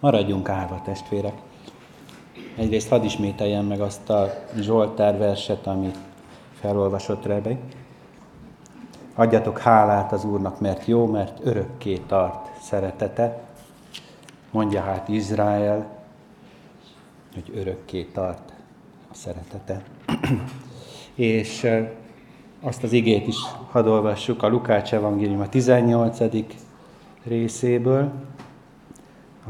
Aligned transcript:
Maradjunk 0.00 0.48
állva, 0.48 0.80
testvérek. 0.84 1.34
Egyrészt 2.56 2.88
hadd 2.88 3.04
ismételjem 3.04 3.66
meg 3.66 3.80
azt 3.80 4.10
a 4.10 4.44
Zsoltár 4.60 5.18
verset, 5.18 5.66
amit 5.66 5.98
felolvasott 6.60 7.24
Rebek. 7.26 7.58
Adjatok 9.14 9.58
hálát 9.58 10.12
az 10.12 10.24
Úrnak, 10.24 10.60
mert 10.60 10.86
jó, 10.86 11.06
mert 11.06 11.38
örökké 11.42 11.96
tart 11.96 12.60
szeretete. 12.60 13.42
Mondja 14.50 14.80
hát 14.80 15.08
Izrael, 15.08 15.86
hogy 17.34 17.52
örökké 17.54 18.02
tart 18.02 18.52
a 19.10 19.14
szeretete. 19.14 19.82
És 21.14 21.70
azt 22.60 22.82
az 22.82 22.92
igét 22.92 23.26
is 23.26 23.36
hadd 23.70 23.86
olvassuk 23.86 24.42
a 24.42 24.48
Lukács 24.48 24.94
Evangélium 24.94 25.40
a 25.40 25.48
18. 25.48 26.18
részéből, 27.24 28.12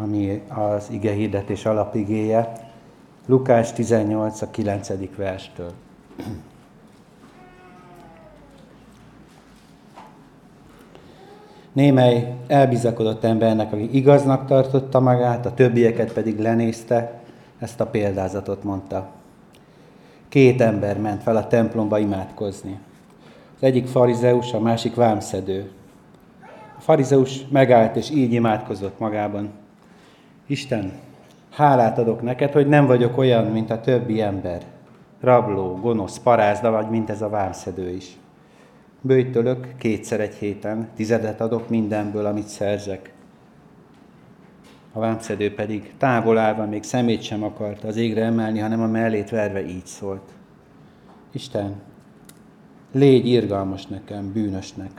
ami 0.02 0.42
az 0.48 0.88
ige 0.90 1.12
hirdetés 1.12 1.66
alapigéje. 1.66 2.52
Lukács 3.26 3.72
18 3.72 4.42
a 4.42 4.50
9. 4.50 4.90
verstől. 5.16 5.72
Némely 11.72 12.34
elbizakodott 12.46 13.24
embernek, 13.24 13.72
aki 13.72 13.96
igaznak 13.96 14.46
tartotta 14.46 15.00
magát, 15.00 15.46
a 15.46 15.54
többieket 15.54 16.12
pedig 16.12 16.38
lenézte, 16.38 17.20
ezt 17.58 17.80
a 17.80 17.86
példázatot 17.86 18.64
mondta. 18.64 19.10
Két 20.28 20.60
ember 20.60 20.98
ment 20.98 21.22
fel 21.22 21.36
a 21.36 21.46
templomba 21.46 21.98
imádkozni. 21.98 22.78
Az 23.56 23.62
egyik 23.62 23.86
farizeus, 23.86 24.52
a 24.52 24.60
másik 24.60 24.94
vámszedő. 24.94 25.70
A 26.78 26.80
farizeus 26.80 27.46
megállt 27.48 27.96
és 27.96 28.10
így 28.10 28.32
imádkozott 28.32 28.98
magában. 28.98 29.50
Isten, 30.46 30.92
hálát 31.50 31.98
adok 31.98 32.22
neked, 32.22 32.52
hogy 32.52 32.66
nem 32.66 32.86
vagyok 32.86 33.18
olyan, 33.18 33.44
mint 33.44 33.70
a 33.70 33.80
többi 33.80 34.20
ember. 34.20 34.62
Rabló, 35.20 35.78
gonosz, 35.80 36.18
parázda 36.18 36.70
vagy, 36.70 36.90
mint 36.90 37.10
ez 37.10 37.22
a 37.22 37.28
vámszedő 37.28 37.90
is. 37.90 38.16
Bőjtölök 39.00 39.76
kétszer 39.78 40.20
egy 40.20 40.34
héten, 40.34 40.88
tizedet 40.96 41.40
adok 41.40 41.68
mindenből, 41.68 42.26
amit 42.26 42.46
szerzek. 42.48 43.12
A 44.92 44.98
vámszedő 44.98 45.54
pedig 45.54 45.94
távol 45.98 46.38
állva 46.38 46.66
még 46.66 46.82
szemét 46.82 47.22
sem 47.22 47.42
akart 47.42 47.84
az 47.84 47.96
égre 47.96 48.24
emelni, 48.24 48.58
hanem 48.58 48.82
a 48.82 48.86
mellét 48.86 49.30
verve 49.30 49.66
így 49.66 49.86
szólt. 49.86 50.32
Isten, 51.32 51.74
légy 52.92 53.26
irgalmas 53.26 53.86
nekem, 53.86 54.32
bűnösnek. 54.32 54.90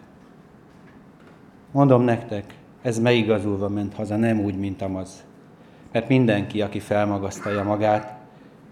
Mondom 1.72 2.02
nektek, 2.02 2.56
ez 2.82 3.00
megigazulva 3.00 3.70
ment 3.70 3.94
haza, 3.94 4.16
nem 4.16 4.40
úgy, 4.40 4.58
mint 4.58 4.82
amaz. 4.82 5.24
Mert 5.96 6.08
mindenki, 6.08 6.62
aki 6.62 6.80
felmagasztalja 6.80 7.64
magát, 7.64 8.14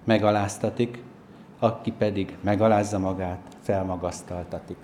megaláztatik, 0.04 1.04
aki 1.60 1.92
pedig 1.92 2.38
megalázza 2.42 3.00
magát, 3.00 3.40
felmagasztaltatik. 3.62 4.78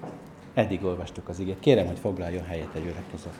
Eddig 0.54 0.86
olvastuk 0.86 1.30
az 1.30 1.40
igét. 1.40 1.60
Kérem, 1.60 1.86
hogy 1.88 2.00
foglaljon 2.00 2.44
helyet 2.44 2.76
egy 2.76 2.94
között. 3.12 3.34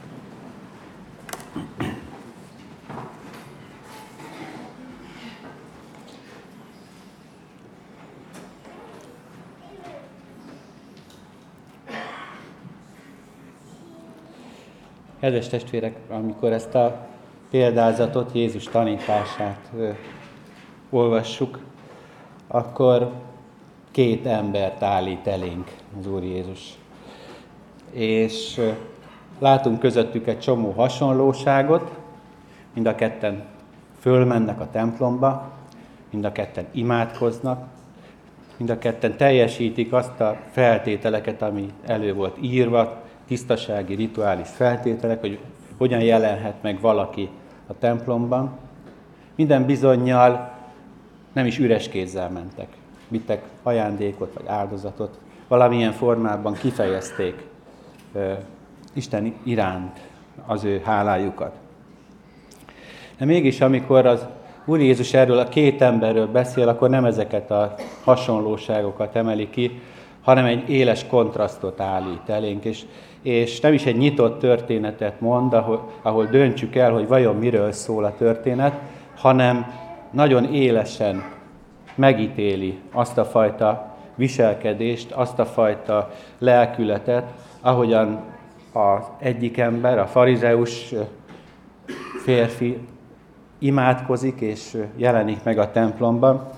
Kedves 15.20 15.48
testvérek, 15.48 15.96
amikor 16.10 16.52
ezt 16.52 16.76
a 16.76 17.08
példázatot, 17.50 18.32
Jézus 18.34 18.64
tanítását 18.64 19.72
olvassuk, 20.90 21.60
akkor 22.48 23.12
két 23.92 24.26
embert 24.26 24.84
állít 24.84 25.28
elénk 25.28 25.72
az 26.00 26.08
Úr 26.08 26.24
Jézus. 26.24 26.78
És 27.92 28.62
látunk 29.40 29.80
közöttük 29.80 30.28
egy 30.28 30.40
csomó 30.40 30.72
hasonlóságot, 30.72 31.92
mind 32.74 32.86
a 32.88 32.96
ketten 32.96 33.44
fölmennek 34.00 34.60
a 34.60 34.70
templomba, 34.72 35.52
mind 36.12 36.26
a 36.26 36.32
ketten 36.32 36.66
imádkoznak, 36.72 37.68
mind 38.58 38.70
a 38.70 38.78
ketten 38.78 39.18
teljesítik 39.18 39.94
azt 39.94 40.20
a 40.20 40.38
feltételeket, 40.52 41.42
ami 41.42 41.74
elő 41.86 42.14
volt 42.14 42.38
írva, 42.42 43.02
tisztasági, 43.28 43.96
rituális 43.96 44.50
feltételek, 44.50 45.20
hogy 45.20 45.40
hogyan 45.78 46.02
jelenhet 46.02 46.62
meg 46.62 46.80
valaki 46.80 47.30
a 47.70 47.74
templomban. 47.80 48.58
Minden 49.36 49.66
bizonyal 49.66 50.52
nem 51.34 51.46
is 51.46 51.60
üres 51.60 51.90
kézzel 51.90 52.30
mentek. 52.30 52.68
Vittek 53.08 53.44
ajándékot 53.64 54.34
vagy 54.34 54.48
áldozatot, 54.48 55.20
valamilyen 55.48 55.92
formában 55.92 56.54
kifejezték 56.54 57.48
uh, 58.14 58.32
Isten 58.94 59.34
iránt 59.44 60.00
az 60.46 60.64
ő 60.64 60.82
hálájukat. 60.84 61.56
De 63.18 63.26
mégis, 63.26 63.62
amikor 63.62 64.06
az 64.06 64.26
Úr 64.66 64.80
Jézus 64.80 65.14
erről 65.14 65.40
a 65.40 65.50
két 65.50 65.82
emberről 65.82 66.28
beszél, 66.28 66.68
akkor 66.68 66.90
nem 66.90 67.06
ezeket 67.06 67.52
a 67.52 67.76
hasonlóságokat 68.04 69.16
emeli 69.16 69.50
ki, 69.50 69.82
hanem 70.22 70.46
egy 70.46 70.70
éles 70.70 71.08
kontrasztot 71.08 71.80
állít 71.80 72.30
elénk, 72.30 72.64
és 72.64 72.86
és 73.22 73.60
nem 73.60 73.74
is 73.74 73.86
egy 73.86 73.98
nyitott 73.98 74.40
történetet 74.40 75.22
mond, 75.22 75.54
ahol, 75.54 75.92
ahol 76.02 76.26
döntsük 76.26 76.76
el, 76.76 76.92
hogy 76.92 77.08
vajon 77.08 77.36
miről 77.36 77.72
szól 77.72 78.04
a 78.04 78.16
történet, 78.16 78.80
hanem 79.16 79.74
nagyon 80.12 80.54
élesen 80.54 81.24
megítéli 81.96 82.80
azt 82.92 83.18
a 83.18 83.26
fajta 83.26 83.96
viselkedést, 84.16 85.12
azt 85.12 85.40
a 85.40 85.46
fajta 85.46 86.12
lelkületet, 86.38 87.34
ahogyan 87.62 88.22
az 88.74 89.04
egyik 89.18 89.58
ember, 89.58 90.00
a 90.00 90.08
farizeus 90.08 90.94
férfi 92.24 92.80
imádkozik 93.60 94.42
és 94.42 94.78
jelenik 94.96 95.44
meg 95.44 95.58
a 95.58 95.72
templomban, 95.72 96.50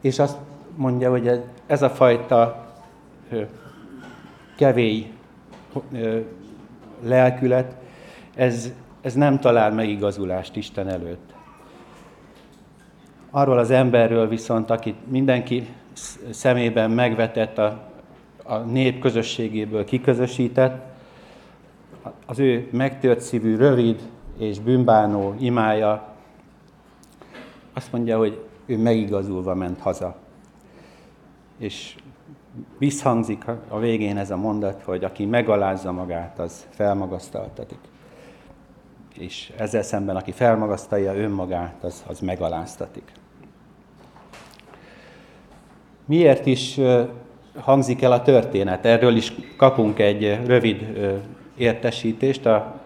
és 0.00 0.18
azt 0.18 0.36
mondja, 0.76 1.10
hogy 1.10 1.40
ez 1.66 1.82
a 1.82 1.90
fajta 1.90 2.66
kevély 4.56 5.12
lelkület, 7.02 7.74
ez, 8.34 8.72
ez 9.00 9.14
nem 9.14 9.40
talál 9.40 9.72
megigazulást 9.72 10.56
Isten 10.56 10.88
előtt. 10.88 11.34
Arról 13.30 13.58
az 13.58 13.70
emberről 13.70 14.28
viszont, 14.28 14.70
akit 14.70 14.96
mindenki 15.10 15.66
szemében 16.30 16.90
megvetett, 16.90 17.58
a, 17.58 17.90
a 18.42 18.56
nép 18.56 19.00
közösségéből 19.00 19.84
kiközösített, 19.84 20.84
az 22.26 22.38
ő 22.38 22.68
megtört 22.72 23.20
szívű, 23.20 23.56
rövid 23.56 24.00
és 24.38 24.58
bűnbánó 24.58 25.34
imája 25.38 26.14
azt 27.72 27.92
mondja, 27.92 28.18
hogy 28.18 28.44
ő 28.66 28.78
megigazulva 28.78 29.54
ment 29.54 29.80
haza. 29.80 30.16
És 31.58 31.96
visszhangzik 32.78 33.44
a 33.68 33.78
végén 33.78 34.16
ez 34.16 34.30
a 34.30 34.36
mondat, 34.36 34.82
hogy 34.82 35.04
aki 35.04 35.24
megalázza 35.24 35.92
magát, 35.92 36.38
az 36.38 36.66
felmagasztaltatik. 36.70 37.78
És 39.18 39.52
ezzel 39.56 39.82
szemben, 39.82 40.16
aki 40.16 40.32
felmagasztalja 40.32 41.14
önmagát, 41.14 41.84
az, 41.84 42.04
az 42.06 42.20
megaláztatik. 42.20 43.12
Miért 46.04 46.46
is 46.46 46.80
hangzik 47.58 48.02
el 48.02 48.12
a 48.12 48.22
történet? 48.22 48.84
Erről 48.86 49.16
is 49.16 49.32
kapunk 49.56 49.98
egy 49.98 50.46
rövid 50.46 50.98
értesítést 51.56 52.46
a 52.46 52.80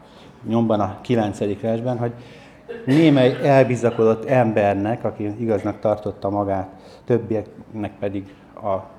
nyomban 0.47 0.81
a 0.81 0.99
9. 1.01 1.61
versben, 1.61 1.99
hogy 1.99 2.13
némely 2.87 3.37
elbizakodott 3.43 4.25
embernek, 4.25 5.05
aki 5.05 5.35
igaznak 5.39 5.81
tartotta 5.81 6.31
magát, 6.31 6.69
többieknek 7.05 7.93
pedig 7.99 8.35
a 8.55 8.99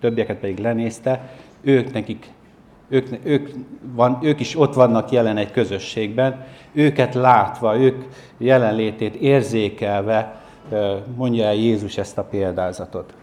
többieket 0.00 0.38
pedig 0.38 0.58
lenézte, 0.58 1.30
ők 1.60 1.92
nekik 1.92 2.30
ők, 2.92 3.08
ők, 3.22 3.48
van, 3.94 4.18
ők 4.22 4.40
is 4.40 4.58
ott 4.58 4.74
vannak 4.74 5.10
jelen 5.10 5.36
egy 5.36 5.50
közösségben, 5.50 6.44
őket 6.72 7.14
látva, 7.14 7.78
ők 7.78 8.04
jelenlétét 8.38 9.14
érzékelve 9.14 10.40
mondja 11.16 11.44
el 11.44 11.54
Jézus 11.54 11.98
ezt 11.98 12.18
a 12.18 12.22
példázatot. 12.22 13.14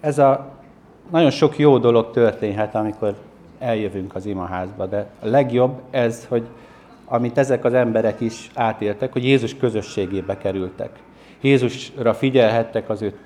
Ez 0.00 0.18
a 0.18 0.52
nagyon 1.10 1.30
sok 1.30 1.58
jó 1.58 1.78
dolog 1.78 2.10
történhet, 2.10 2.74
amikor 2.74 3.14
eljövünk 3.58 4.14
az 4.14 4.26
imaházba, 4.26 4.86
de 4.86 5.10
a 5.20 5.26
legjobb 5.26 5.80
ez, 5.90 6.26
hogy 6.28 6.46
amit 7.04 7.38
ezek 7.38 7.64
az 7.64 7.74
emberek 7.74 8.20
is 8.20 8.50
átéltek, 8.54 9.12
hogy 9.12 9.24
Jézus 9.24 9.56
közösségébe 9.56 10.38
kerültek. 10.38 10.90
Jézusra 11.40 12.14
figyelhettek 12.14 12.88
az 12.88 13.02
ő 13.02 13.18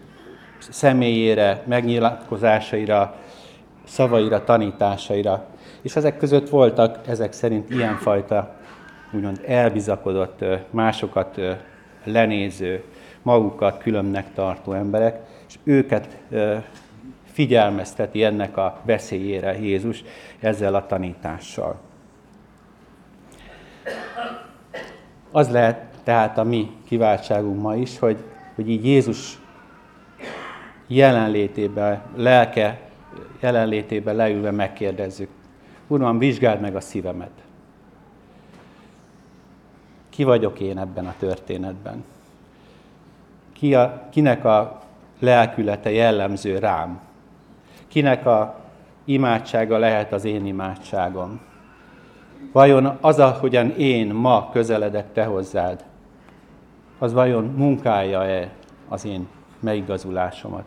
személyére, 0.59 1.63
megnyilatkozásaira, 1.67 3.15
szavaira, 3.85 4.45
tanításaira. 4.45 5.47
És 5.83 5.97
ezek 5.97 6.17
között 6.17 6.49
voltak 6.49 6.99
ezek 7.07 7.33
szerint 7.33 7.71
ilyenfajta 7.71 8.57
úgymond 9.13 9.41
elbizakodott, 9.47 10.45
másokat 10.71 11.41
lenéző, 12.05 12.85
magukat 13.23 13.79
különnek 13.79 14.35
tartó 14.35 14.73
emberek, 14.73 15.21
és 15.49 15.59
őket 15.65 16.17
figyelmezteti 17.33 18.25
ennek 18.25 18.57
a 18.57 18.81
veszélyére 18.85 19.59
Jézus 19.59 20.05
ezzel 20.41 20.75
a 20.75 20.87
tanítással. 20.87 21.81
Az 25.31 25.51
lehet 25.51 25.92
tehát 26.05 26.39
a 26.39 26.45
mi 26.45 26.71
kiváltságunk 26.87 27.61
ma 27.61 27.77
is, 27.77 27.99
hogy, 27.99 28.25
hogy 28.55 28.69
így 28.69 28.85
Jézus 28.85 29.41
jelenlétében, 30.87 32.03
lelke 32.17 32.81
jelenlétében 33.41 34.17
leülve 34.17 34.51
megkérdezzük. 34.51 35.29
Uram, 35.87 36.19
vizsgáld 36.19 36.61
meg 36.61 36.77
a 36.77 36.81
szívemet. 36.81 37.31
Ki 40.09 40.25
vagyok 40.25 40.61
én 40.61 40.79
ebben 40.79 41.07
a 41.07 41.15
történetben? 41.19 42.05
Ki 43.53 43.75
a, 43.75 44.09
kinek 44.11 44.45
a 44.45 44.83
lelkülete 45.19 45.91
jellemző 45.91 46.59
rám? 46.59 47.01
Kinek 47.89 48.27
a 48.27 48.61
imádsága 49.05 49.79
lehet 49.79 50.13
az 50.13 50.25
én 50.25 50.47
imádságom? 50.47 51.41
Vajon 52.53 52.99
az, 53.01 53.19
ahogyan 53.19 53.71
én 53.71 54.15
ma 54.15 54.51
közeledek 54.53 55.13
te 55.13 55.25
hozzád, 55.25 55.85
az 57.03 57.13
vajon 57.13 57.45
munkálja-e 57.45 58.51
az 58.89 59.05
én 59.05 59.29
megigazulásomat? 59.61 60.65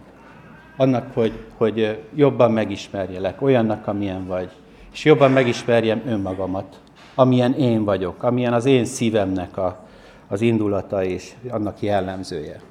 Annak, 0.78 1.14
hogy, 1.14 1.32
hogy 1.58 2.04
jobban 2.16 2.52
megismerjelek, 2.52 3.42
olyannak, 3.42 3.88
amilyen 3.88 4.26
vagy, 4.26 4.50
és 4.94 5.06
jobban 5.06 5.32
megismerjem 5.32 6.02
önmagamat, 6.06 6.80
amilyen 7.16 7.54
én 7.54 7.84
vagyok, 7.84 8.24
amilyen 8.24 8.54
az 8.54 8.66
én 8.66 8.86
szívemnek 8.86 9.58
a, 9.58 9.86
az 10.28 10.42
indulata 10.42 11.04
és 11.04 11.34
annak 11.50 11.82
jellemzője. 11.82 12.62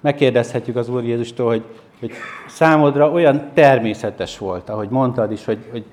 Megkérdezhetjük 0.00 0.76
az 0.76 0.88
Úr 0.88 1.04
Jézustól, 1.04 1.46
hogy, 1.46 1.64
hogy 2.00 2.12
számodra 2.48 3.10
olyan 3.10 3.50
természetes 3.54 4.38
volt, 4.38 4.68
ahogy 4.68 4.88
mondtad 4.88 5.32
is, 5.32 5.44
hogy, 5.44 5.68
hogy 5.70 5.84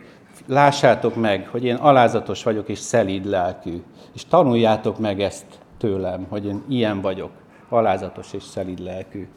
lássátok 0.47 1.15
meg, 1.15 1.47
hogy 1.47 1.63
én 1.63 1.75
alázatos 1.75 2.43
vagyok 2.43 2.69
és 2.69 2.79
szelíd 2.79 3.25
lelkű, 3.25 3.81
és 4.13 4.25
tanuljátok 4.25 4.99
meg 4.99 5.21
ezt 5.21 5.45
tőlem, 5.77 6.25
hogy 6.29 6.45
én 6.45 6.63
ilyen 6.69 7.01
vagyok, 7.01 7.31
alázatos 7.69 8.33
és 8.33 8.43
szelíd 8.43 8.79
lelkű. 8.79 9.27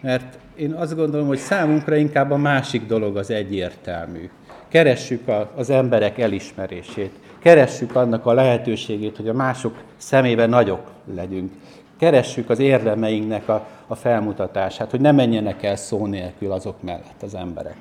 Mert 0.00 0.38
én 0.56 0.72
azt 0.72 0.96
gondolom, 0.96 1.26
hogy 1.26 1.38
számunkra 1.38 1.96
inkább 1.96 2.30
a 2.30 2.36
másik 2.36 2.86
dolog 2.86 3.16
az 3.16 3.30
egyértelmű. 3.30 4.30
Keressük 4.68 5.28
a, 5.28 5.50
az 5.56 5.70
emberek 5.70 6.18
elismerését, 6.18 7.18
keressük 7.38 7.96
annak 7.96 8.26
a 8.26 8.32
lehetőségét, 8.32 9.16
hogy 9.16 9.28
a 9.28 9.32
mások 9.32 9.74
szemében 9.96 10.48
nagyok 10.48 10.90
legyünk. 11.14 11.52
Keressük 11.98 12.50
az 12.50 12.58
érdemeinknek 12.58 13.48
a, 13.48 13.66
a 13.86 13.94
felmutatását, 13.94 14.90
hogy 14.90 15.00
ne 15.00 15.12
menjenek 15.12 15.62
el 15.62 15.76
szó 15.76 16.06
nélkül 16.06 16.52
azok 16.52 16.82
mellett 16.82 17.22
az 17.22 17.34
emberek. 17.34 17.76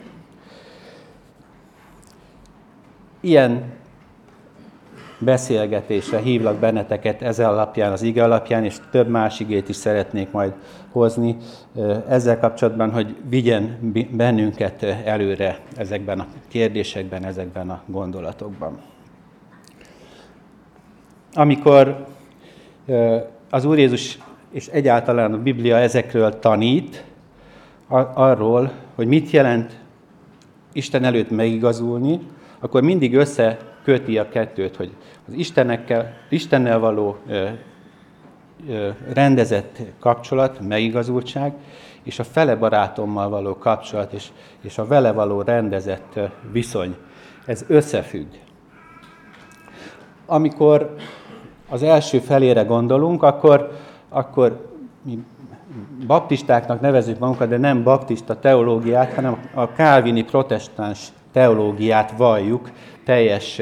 Ilyen 3.26 3.64
beszélgetésre 5.20 6.18
hívlak 6.18 6.60
benneteket 6.60 7.22
ezzel 7.22 7.50
alapján, 7.50 7.92
az 7.92 8.02
ige 8.02 8.24
alapján, 8.24 8.64
és 8.64 8.78
több 8.92 9.08
más 9.08 9.40
igét 9.40 9.70
is 9.70 9.76
szeretnék 9.76 10.32
majd 10.32 10.54
hozni 10.92 11.38
ezzel 12.10 12.40
kapcsolatban, 12.40 12.92
hogy 12.92 13.16
vigyen 13.30 13.94
bennünket 14.12 14.84
előre 14.84 15.60
ezekben 15.76 16.20
a 16.20 16.28
kérdésekben, 16.48 17.26
ezekben 17.26 17.70
a 17.70 17.82
gondolatokban. 17.86 18.80
Amikor 21.34 22.06
az 23.50 23.66
Úr 23.66 23.78
Jézus 23.78 24.20
és 24.52 24.68
egyáltalán 24.68 25.34
a 25.34 25.42
Biblia 25.42 25.78
ezekről 25.78 26.40
tanít, 26.40 27.04
arról, 28.14 28.72
hogy 28.96 29.08
mit 29.08 29.30
jelent 29.30 29.80
Isten 30.74 31.04
előtt 31.04 31.30
megigazulni, 31.30 32.20
akkor 32.66 32.82
mindig 32.82 33.16
összeköti 33.16 34.18
a 34.18 34.30
kettőt, 34.30 34.76
hogy 34.76 34.96
az 35.28 35.34
Istenekkel, 35.34 36.14
Istennel 36.30 36.80
való 36.80 37.18
ö, 37.28 37.48
ö, 38.70 38.90
rendezett 39.14 39.82
kapcsolat, 40.00 40.60
megigazultság, 40.60 41.54
és 42.04 42.20
a 42.20 42.24
fele 42.24 42.56
barátommal 42.56 43.30
való 43.30 43.58
kapcsolat, 43.58 44.14
és, 44.14 44.28
és 44.62 44.78
a 44.78 44.86
vele 44.86 45.12
való 45.12 45.42
rendezett 45.42 46.20
viszony. 46.52 46.96
Ez 47.46 47.66
összefügg. 47.68 48.28
Amikor 50.26 50.96
az 51.70 51.84
első 51.84 52.20
felére 52.20 52.64
gondolunk, 52.64 53.24
akkor, 53.24 53.72
akkor 54.10 54.72
mi 55.02 55.24
baptistáknak 56.08 56.82
nevezünk 56.82 57.20
magunkat, 57.20 57.50
de 57.50 57.58
nem 57.58 57.84
baptista 57.84 58.40
teológiát, 58.40 59.14
hanem 59.14 59.50
a 59.54 59.72
kálvini 59.72 60.24
protestáns 60.24 61.08
teológiát 61.36 62.12
valljuk 62.18 62.72
teljes 63.04 63.62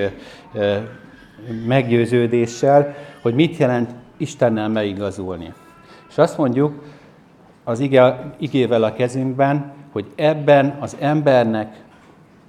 meggyőződéssel, 1.65 2.95
hogy 3.21 3.33
mit 3.33 3.57
jelent 3.57 3.89
Istennel 4.17 4.69
megigazulni. 4.69 5.53
És 6.09 6.17
azt 6.17 6.37
mondjuk 6.37 6.83
az 7.63 7.79
ige, 7.79 8.33
igével 8.37 8.83
a 8.83 8.93
kezünkben, 8.93 9.73
hogy 9.91 10.05
ebben 10.15 10.77
az 10.79 10.97
embernek 10.99 11.83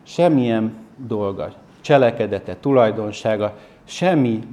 semmilyen 0.03 0.75
dolga, 0.97 1.53
cselekedete, 1.81 2.56
tulajdonsága, 2.56 3.56
semminek 3.85 4.44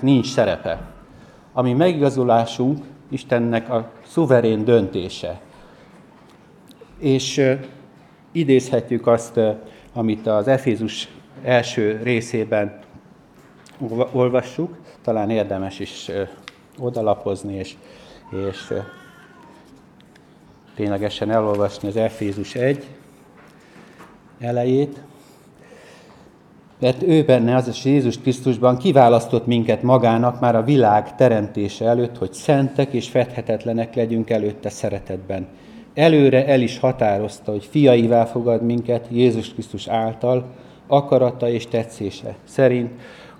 nincs 0.00 0.26
szerepe. 0.26 0.80
Ami 1.52 1.72
megigazulásunk, 1.72 2.84
Istennek 3.08 3.70
a 3.70 3.90
szuverén 4.06 4.64
döntése. 4.64 5.40
És 6.98 7.56
idézhetjük 8.32 9.06
azt, 9.06 9.40
amit 9.92 10.26
az 10.26 10.48
Efézus 10.48 11.08
első 11.42 12.00
részében 12.02 12.78
olvassuk, 14.12 14.76
talán 15.02 15.30
érdemes 15.30 15.78
is 15.78 16.10
odalapozni, 16.78 17.54
és, 17.54 17.76
és 18.50 18.74
ténylegesen 20.74 21.30
elolvasni 21.30 21.88
az 21.88 21.96
Efézus 21.96 22.54
1 22.54 22.86
elejét. 24.40 25.00
Mert 26.80 27.02
ő 27.02 27.24
benne, 27.24 27.54
az 27.54 27.68
a 27.68 27.88
Jézus 27.88 28.18
Krisztusban 28.18 28.76
kiválasztott 28.76 29.46
minket 29.46 29.82
magának 29.82 30.40
már 30.40 30.56
a 30.56 30.62
világ 30.62 31.14
teremtése 31.14 31.84
előtt, 31.84 32.18
hogy 32.18 32.32
szentek 32.32 32.92
és 32.92 33.08
fedhetetlenek 33.08 33.94
legyünk 33.94 34.30
előtte 34.30 34.68
szeretetben 34.68 35.46
előre 35.94 36.46
el 36.46 36.60
is 36.60 36.78
határozta, 36.78 37.50
hogy 37.50 37.64
fiaivá 37.64 38.24
fogad 38.24 38.62
minket 38.62 39.06
Jézus 39.10 39.52
Krisztus 39.52 39.88
által, 39.88 40.44
akarata 40.86 41.48
és 41.48 41.66
tetszése 41.66 42.34
szerint, 42.44 42.90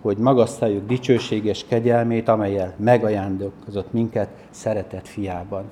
hogy 0.00 0.16
magasztaljuk 0.16 0.86
dicsőséges 0.86 1.64
kegyelmét, 1.68 2.28
amelyel 2.28 2.74
megajándékozott 2.76 3.92
minket 3.92 4.28
szeretett 4.50 5.08
fiában. 5.08 5.64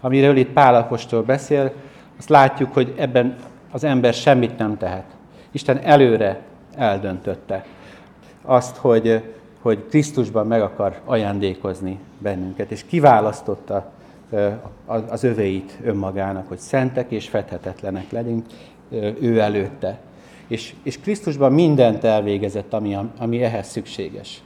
Amiről 0.00 0.36
itt 0.36 0.50
Pálapostól 0.50 1.22
beszél, 1.22 1.72
azt 2.18 2.28
látjuk, 2.28 2.72
hogy 2.72 2.94
ebben 2.96 3.36
az 3.70 3.84
ember 3.84 4.14
semmit 4.14 4.58
nem 4.58 4.76
tehet. 4.76 5.04
Isten 5.50 5.78
előre 5.78 6.40
eldöntötte 6.76 7.64
azt, 8.42 8.76
hogy, 8.76 9.22
hogy 9.60 9.86
Krisztusban 9.88 10.46
meg 10.46 10.62
akar 10.62 11.00
ajándékozni 11.04 11.98
bennünket, 12.18 12.70
és 12.70 12.84
kiválasztotta 12.86 13.90
az 14.86 15.24
övéit 15.24 15.78
önmagának, 15.82 16.48
hogy 16.48 16.58
szentek 16.58 17.10
és 17.10 17.28
fedhetetlenek 17.28 18.10
legyünk 18.10 18.46
ő 19.20 19.40
előtte. 19.40 19.98
És, 20.46 20.74
és 20.82 21.00
Krisztusban 21.00 21.52
mindent 21.52 22.04
elvégezett, 22.04 22.72
ami, 22.72 22.96
ami 23.18 23.42
ehhez 23.42 23.68
szükséges. 23.68 24.42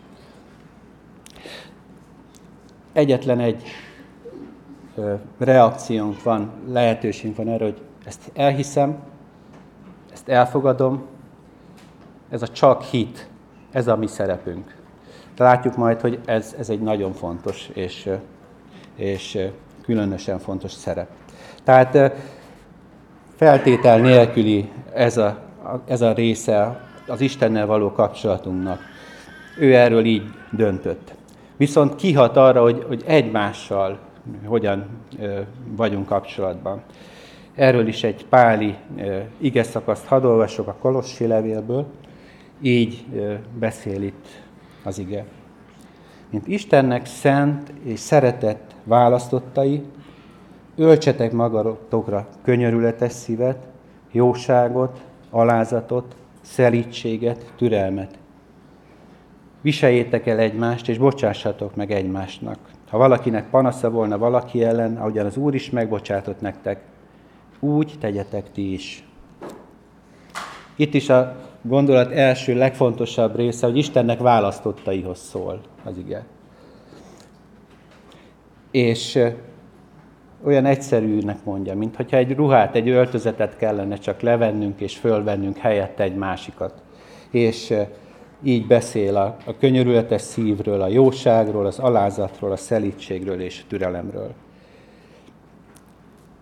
Egyetlen 2.92 3.40
egy 3.40 3.62
reakciónk 5.38 6.22
van, 6.22 6.50
lehetőségünk 6.68 7.36
van 7.36 7.48
erre, 7.48 7.64
hogy 7.64 7.80
ezt 8.04 8.30
elhiszem, 8.34 8.96
ezt 10.12 10.28
elfogadom, 10.28 11.06
ez 12.30 12.42
a 12.42 12.48
csak 12.48 12.82
hit, 12.82 13.28
ez 13.70 13.86
a 13.86 13.96
mi 13.96 14.06
szerepünk. 14.06 14.76
Látjuk 15.36 15.76
majd, 15.76 16.00
hogy 16.00 16.20
ez, 16.24 16.54
ez 16.58 16.70
egy 16.70 16.80
nagyon 16.80 17.12
fontos 17.12 17.70
és, 17.72 18.10
és 18.96 19.38
különösen 19.84 20.38
fontos 20.38 20.72
szerep. 20.72 21.08
Tehát 21.64 22.12
feltétel 23.36 23.98
nélküli 23.98 24.70
ez 24.94 25.16
a, 25.16 25.38
ez 25.86 26.00
a 26.00 26.12
része 26.12 26.80
az 27.06 27.20
Istennel 27.20 27.66
való 27.66 27.92
kapcsolatunknak. 27.92 28.80
Ő 29.58 29.74
erről 29.74 30.04
így 30.04 30.22
döntött. 30.50 31.14
Viszont 31.56 31.96
kihat 31.96 32.36
arra, 32.36 32.62
hogy, 32.62 32.84
hogy 32.88 33.02
egymással 33.06 33.98
hogyan 34.44 34.86
vagyunk 35.76 36.06
kapcsolatban. 36.06 36.82
Erről 37.54 37.86
is 37.86 38.04
egy 38.04 38.26
páli 38.26 38.74
ige 39.38 39.62
szakaszt 39.62 40.06
hadd 40.06 40.24
olvasok 40.24 40.66
a 40.66 40.76
Kolossi 40.80 41.26
levélből. 41.26 41.86
Így 42.60 43.04
beszél 43.58 44.02
itt 44.02 44.26
az 44.82 44.98
ige. 44.98 45.24
Mint 46.30 46.48
Istennek 46.48 47.06
szent 47.06 47.72
és 47.84 47.98
szeretett 47.98 48.73
választottai, 48.84 49.82
öltsetek 50.76 51.32
magatokra 51.32 52.26
könyörületes 52.42 53.12
szívet, 53.12 53.66
jóságot, 54.12 55.00
alázatot, 55.30 56.16
szelítséget, 56.40 57.52
türelmet. 57.56 58.18
Viseljétek 59.60 60.26
el 60.26 60.38
egymást, 60.38 60.88
és 60.88 60.98
bocsássatok 60.98 61.74
meg 61.74 61.90
egymásnak. 61.90 62.58
Ha 62.88 62.98
valakinek 62.98 63.50
panasza 63.50 63.90
volna 63.90 64.18
valaki 64.18 64.64
ellen, 64.64 64.96
ahogyan 64.96 65.26
az 65.26 65.36
Úr 65.36 65.54
is 65.54 65.70
megbocsátott 65.70 66.40
nektek, 66.40 66.80
úgy 67.60 67.94
tegyetek 68.00 68.50
ti 68.52 68.72
is. 68.72 69.08
Itt 70.76 70.94
is 70.94 71.08
a 71.08 71.36
gondolat 71.62 72.12
első, 72.12 72.54
legfontosabb 72.54 73.36
része, 73.36 73.66
hogy 73.66 73.76
Istennek 73.76 74.20
választottaihoz 74.20 75.18
szól 75.18 75.60
az 75.84 75.98
ige. 75.98 76.24
És 78.74 79.18
olyan 80.44 80.64
egyszerűnek 80.64 81.44
mondja, 81.44 81.76
mint 81.76 81.96
hogyha 81.96 82.16
egy 82.16 82.34
ruhát, 82.34 82.74
egy 82.74 82.88
öltözetet 82.88 83.56
kellene 83.56 83.96
csak 83.96 84.20
levennünk 84.20 84.80
és 84.80 84.96
fölvennünk 84.96 85.56
helyette 85.56 86.02
egy 86.02 86.14
másikat. 86.14 86.82
És 87.30 87.74
így 88.42 88.66
beszél 88.66 89.16
a, 89.16 89.36
a 89.46 89.56
könyörületes 89.56 90.22
szívről, 90.22 90.82
a 90.82 90.88
jóságról, 90.88 91.66
az 91.66 91.78
alázatról, 91.78 92.52
a 92.52 92.56
szelítségről 92.56 93.40
és 93.40 93.60
a 93.62 93.66
türelemről. 93.68 94.32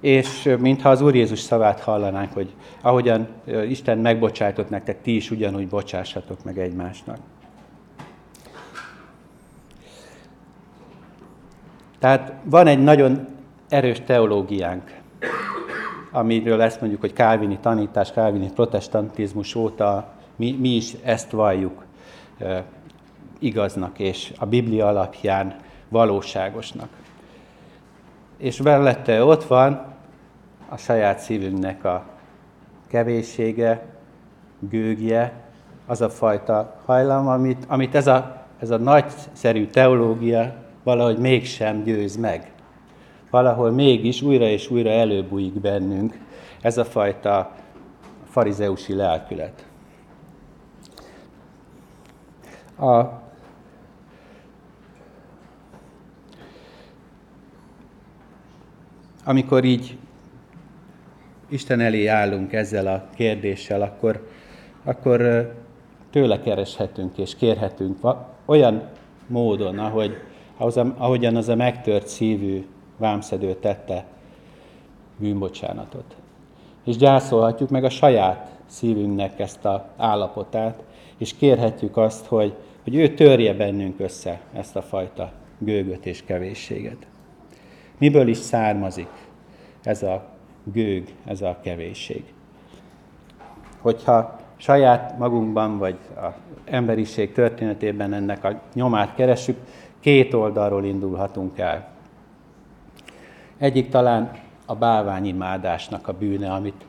És 0.01 0.57
mintha 0.61 0.89
az 0.89 1.01
Úr 1.01 1.15
Jézus 1.15 1.39
szavát 1.39 1.81
hallanánk, 1.81 2.33
hogy 2.33 2.55
ahogyan 2.81 3.29
Isten 3.69 3.99
megbocsájtott 3.99 4.71
nektek, 4.71 5.03
ti 5.03 5.17
is 5.17 5.31
ugyanúgy 5.31 5.69
bocsássatok 5.69 6.45
meg 6.45 6.59
egymásnak. 6.59 7.19
Tehát 12.03 12.33
van 12.45 12.67
egy 12.67 12.83
nagyon 12.83 13.27
erős 13.69 14.01
teológiánk, 14.07 15.01
amiről 16.11 16.63
ezt 16.63 16.81
mondjuk, 16.81 17.01
hogy 17.01 17.13
kálvini 17.13 17.59
tanítás, 17.59 18.13
kálvini 18.13 18.51
protestantizmus 18.53 19.55
óta 19.55 20.09
mi, 20.37 20.57
mi 20.61 20.69
is 20.69 20.93
ezt 21.05 21.31
valljuk 21.31 21.85
e, 22.39 22.65
igaznak, 23.39 23.99
és 23.99 24.33
a 24.39 24.47
Biblia 24.47 24.87
alapján 24.87 25.57
valóságosnak. 25.89 26.89
És 28.37 28.63
mellette 28.63 29.25
ott 29.25 29.45
van 29.45 29.85
a 30.69 30.77
saját 30.77 31.19
szívünknek 31.19 31.85
a 31.85 32.05
kevéssége, 32.87 33.87
gőgje, 34.59 35.33
az 35.87 36.01
a 36.01 36.11
fajta 36.11 36.77
hajlam, 36.85 37.27
amit, 37.27 37.65
amit 37.69 37.95
ez, 37.95 38.07
a, 38.07 38.45
ez 38.59 38.71
a 38.71 38.79
nagyszerű 38.79 39.67
teológia 39.67 40.62
valahogy 40.83 41.19
mégsem 41.19 41.83
győz 41.83 42.17
meg 42.17 42.53
valahol 43.33 43.71
mégis 43.71 44.23
újra 44.23 44.45
és 44.45 44.71
újra 44.71 44.91
előbújik 44.91 45.61
bennünk 45.61 46.19
ez 46.61 46.79
a 46.79 46.85
fajta 46.85 47.55
farizeusi 48.25 48.95
lelkület. 48.95 49.67
A 52.79 53.21
amikor 59.25 59.65
így 59.65 59.97
Isten 61.49 61.81
elé 61.81 62.07
állunk 62.07 62.53
ezzel 62.53 62.87
a 62.87 63.09
kérdéssel, 63.15 63.83
akkor, 63.83 64.29
akkor 64.85 65.21
tőle 66.11 66.41
kereshetünk 66.41 67.19
és 67.19 67.37
kérhetünk 67.37 67.99
olyan 68.45 68.89
módon, 69.27 69.79
ahogy, 69.79 70.32
ahogyan 70.99 71.37
az 71.37 71.49
a 71.49 71.55
megtört 71.55 72.07
szívű 72.07 72.67
vámszedő 72.97 73.55
tette 73.55 74.05
bűnbocsánatot. 75.17 76.17
És 76.85 76.97
gyászolhatjuk 76.97 77.71
meg 77.71 77.85
a 77.85 77.91
saját 77.91 78.51
szívünknek 78.67 79.39
ezt 79.39 79.65
a 79.65 79.89
állapotát, 79.97 80.83
és 81.19 81.35
kérhetjük 81.35 81.97
azt, 81.97 82.27
hogy, 82.27 82.55
hogy 82.85 82.95
ő 82.95 83.15
törje 83.15 83.55
bennünk 83.55 84.01
össze 84.01 84.41
ezt 84.53 84.77
a 84.77 84.83
fajta 84.83 85.33
gőgöt 85.59 86.07
és 86.07 86.25
kevésséget. 86.25 87.07
Miből 87.99 88.29
is 88.29 88.37
származik 88.37 89.11
ez 89.83 90.03
a 90.03 90.25
gőg, 90.65 91.15
ez 91.25 91.43
a 91.43 91.59
kevésség? 91.63 92.25
Hogyha 93.81 94.41
saját 94.57 95.19
magunkban, 95.19 95.79
vagy 95.79 95.97
az 96.15 96.33
emberiség 96.65 97.33
történetében 97.33 98.13
ennek 98.13 98.45
a 98.45 98.61
nyomát 98.75 99.15
keresünk, 99.15 99.59
két 100.03 100.35
oldalról 100.35 100.85
indulhatunk 100.85 101.59
el. 101.59 101.89
Egyik 103.59 103.89
talán 103.89 104.31
a 104.67 104.75
bálványimádásnak 104.75 106.09
a 106.09 106.13
bűne, 106.13 106.53
amit 106.53 106.85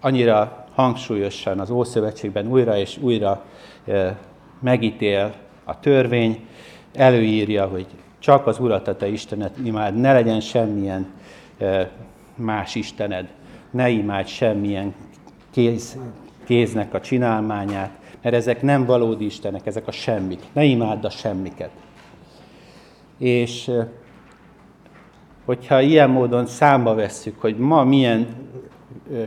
annyira 0.00 0.66
hangsúlyosan 0.74 1.60
az 1.60 1.70
Ószövetségben 1.70 2.46
újra 2.46 2.76
és 2.76 2.98
újra 2.98 3.44
megítél 4.60 5.34
a 5.64 5.80
törvény, 5.80 6.46
előírja, 6.94 7.66
hogy 7.66 7.86
csak 8.18 8.46
az 8.46 8.58
Urat, 8.58 8.88
a 8.88 8.96
te 8.96 9.08
Istenet 9.08 9.56
imád, 9.64 9.94
ne 9.96 10.12
legyen 10.12 10.40
semmilyen 10.40 11.06
más 12.34 12.74
Istened, 12.74 13.28
ne 13.70 13.88
imádj 13.88 14.30
semmilyen 14.30 14.94
kéz, 15.50 15.98
kéznek 16.44 16.94
a 16.94 17.00
csinálmányát, 17.00 17.98
mert 18.22 18.34
ezek 18.34 18.62
nem 18.62 18.84
valódi 18.84 19.24
Istenek, 19.24 19.66
ezek 19.66 19.86
a 19.86 19.92
semmik. 19.92 20.42
Ne 20.52 20.64
imádd 20.64 21.04
a 21.04 21.10
semmiket. 21.10 21.70
És 23.18 23.70
hogyha 25.44 25.80
ilyen 25.80 26.10
módon 26.10 26.46
számba 26.46 26.94
vesszük, 26.94 27.40
hogy 27.40 27.56
ma 27.56 27.84
milyen 27.84 28.26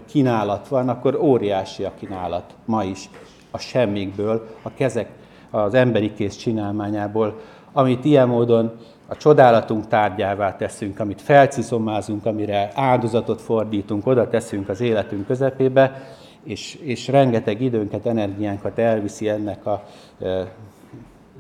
kínálat 0.06 0.68
van, 0.68 0.90
akkor 0.90 1.16
óriási 1.16 1.84
a 1.84 1.92
kínálat 2.00 2.56
ma 2.66 2.84
is 2.84 3.10
a 3.52 3.58
semmikből, 3.58 4.48
a 4.62 4.74
kezek, 4.74 5.10
az 5.50 5.74
emberi 5.74 6.14
kéz 6.14 6.36
csinálmányából, 6.36 7.40
amit 7.72 8.06
ilyen 8.06 8.28
módon 8.28 8.72
a 9.08 9.18
csodálatunk 9.18 9.88
tárgyává 9.88 10.56
teszünk, 10.56 11.00
amit 11.00 11.22
felciszomázunk, 11.22 12.26
amire 12.26 12.72
áldozatot 12.76 13.42
fordítunk, 13.42 14.08
oda 14.08 14.30
teszünk 14.30 14.70
az 14.70 14.82
életünk 14.82 15.26
közepébe, 15.26 16.02
és, 16.44 16.76
és 16.76 17.08
rengeteg 17.08 17.62
időnket, 17.62 18.06
energiánkat 18.06 18.80
elviszi 18.80 19.30
ennek 19.30 19.66
a 19.66 19.84
e, 20.22 20.52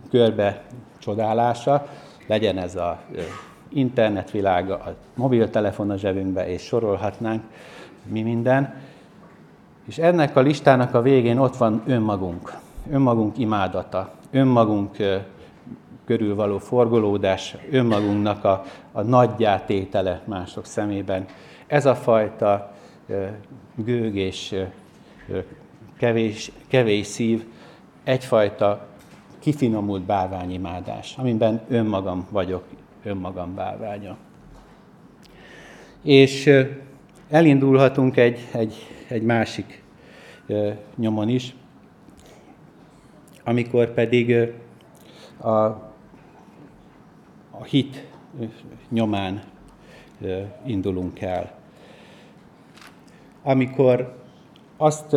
körbe 0.09 0.61
csodálása, 0.99 1.87
legyen 2.29 2.57
ez 2.57 2.75
a 2.75 2.99
internetvilága, 3.69 4.73
a 4.73 4.95
mobiltelefon 5.13 5.89
a 5.89 5.97
zsebünkbe, 5.97 6.47
és 6.47 6.61
sorolhatnánk 6.61 7.43
mi 8.03 8.21
minden. 8.21 8.73
És 9.85 9.97
ennek 9.97 10.35
a 10.35 10.41
listának 10.41 10.93
a 10.93 11.01
végén 11.01 11.37
ott 11.37 11.55
van 11.55 11.83
önmagunk, 11.85 12.53
önmagunk 12.91 13.37
imádata, 13.37 14.11
önmagunk 14.31 14.97
körül 16.05 16.35
való 16.35 16.57
forgolódás, 16.57 17.55
önmagunknak 17.71 18.43
a, 18.43 18.63
a 18.91 19.01
nagyjátétele 19.01 20.21
mások 20.25 20.65
szemében. 20.65 21.25
Ez 21.67 21.85
a 21.85 21.95
fajta 21.95 22.71
gőg 23.75 24.15
és 24.15 24.55
kevés, 25.97 26.51
kevés 26.67 27.07
szív 27.07 27.45
egyfajta 28.03 28.87
kifinomult 29.39 30.03
bálványimádás, 30.03 31.15
amiben 31.17 31.61
önmagam 31.67 32.27
vagyok, 32.31 32.63
önmagam 33.03 33.55
bálványa. 33.55 34.17
És 36.01 36.49
elindulhatunk 37.29 38.17
egy, 38.17 38.47
egy, 38.51 38.75
egy 39.07 39.21
másik 39.21 39.83
nyomon 40.95 41.29
is, 41.29 41.55
amikor 43.43 43.93
pedig 43.93 44.53
a, 45.37 45.49
a 47.51 47.63
hit 47.63 48.07
nyomán 48.89 49.43
indulunk 50.65 51.21
el. 51.21 51.51
Amikor 53.43 54.17
azt, 54.77 55.15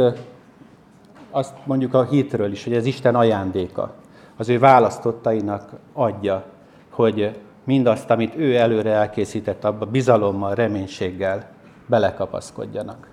azt 1.30 1.54
mondjuk 1.66 1.94
a 1.94 2.04
hitről 2.04 2.52
is, 2.52 2.64
hogy 2.64 2.72
ez 2.72 2.86
Isten 2.86 3.14
ajándéka, 3.14 4.01
az 4.42 4.48
ő 4.48 4.58
választottainak 4.58 5.70
adja, 5.92 6.44
hogy 6.90 7.38
mindazt, 7.64 8.10
amit 8.10 8.36
ő 8.36 8.56
előre 8.56 8.90
elkészített, 8.90 9.64
abba 9.64 9.86
bizalommal, 9.86 10.54
reménységgel 10.54 11.50
belekapaszkodjanak. 11.86 13.08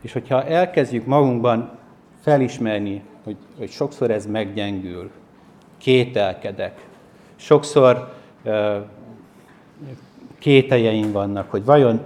És 0.00 0.12
hogyha 0.12 0.44
elkezdjük 0.44 1.06
magunkban 1.06 1.70
felismerni, 2.20 3.02
hogy, 3.24 3.36
hogy 3.58 3.70
sokszor 3.70 4.10
ez 4.10 4.26
meggyengül, 4.26 5.10
kételkedek, 5.78 6.86
sokszor 7.36 8.12
uh, 8.44 8.76
kételjeim 10.38 11.12
vannak, 11.12 11.50
hogy 11.50 11.64
vajon 11.64 12.00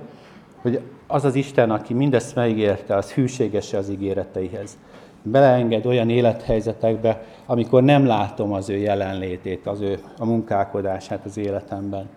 hogy 0.61 0.81
az 1.07 1.25
az 1.25 1.35
Isten, 1.35 1.71
aki 1.71 1.95
mindezt 1.95 2.35
megígérte, 2.35 2.97
az 2.97 3.13
hűséges 3.13 3.73
az 3.73 3.89
ígéreteihez. 3.89 4.79
Beleenged 5.27 5.87
olyan 5.87 6.11
élethelyzetekbe, 6.11 7.23
amikor 7.47 7.83
nem 7.83 8.07
látom 8.07 8.53
az 8.53 8.69
ő 8.69 8.77
jelenlétét, 8.77 9.67
az 9.67 9.81
ő 9.81 9.99
a 10.19 10.25
munkálkodását 10.25 11.25
az 11.25 11.37
életemben. 11.37 12.09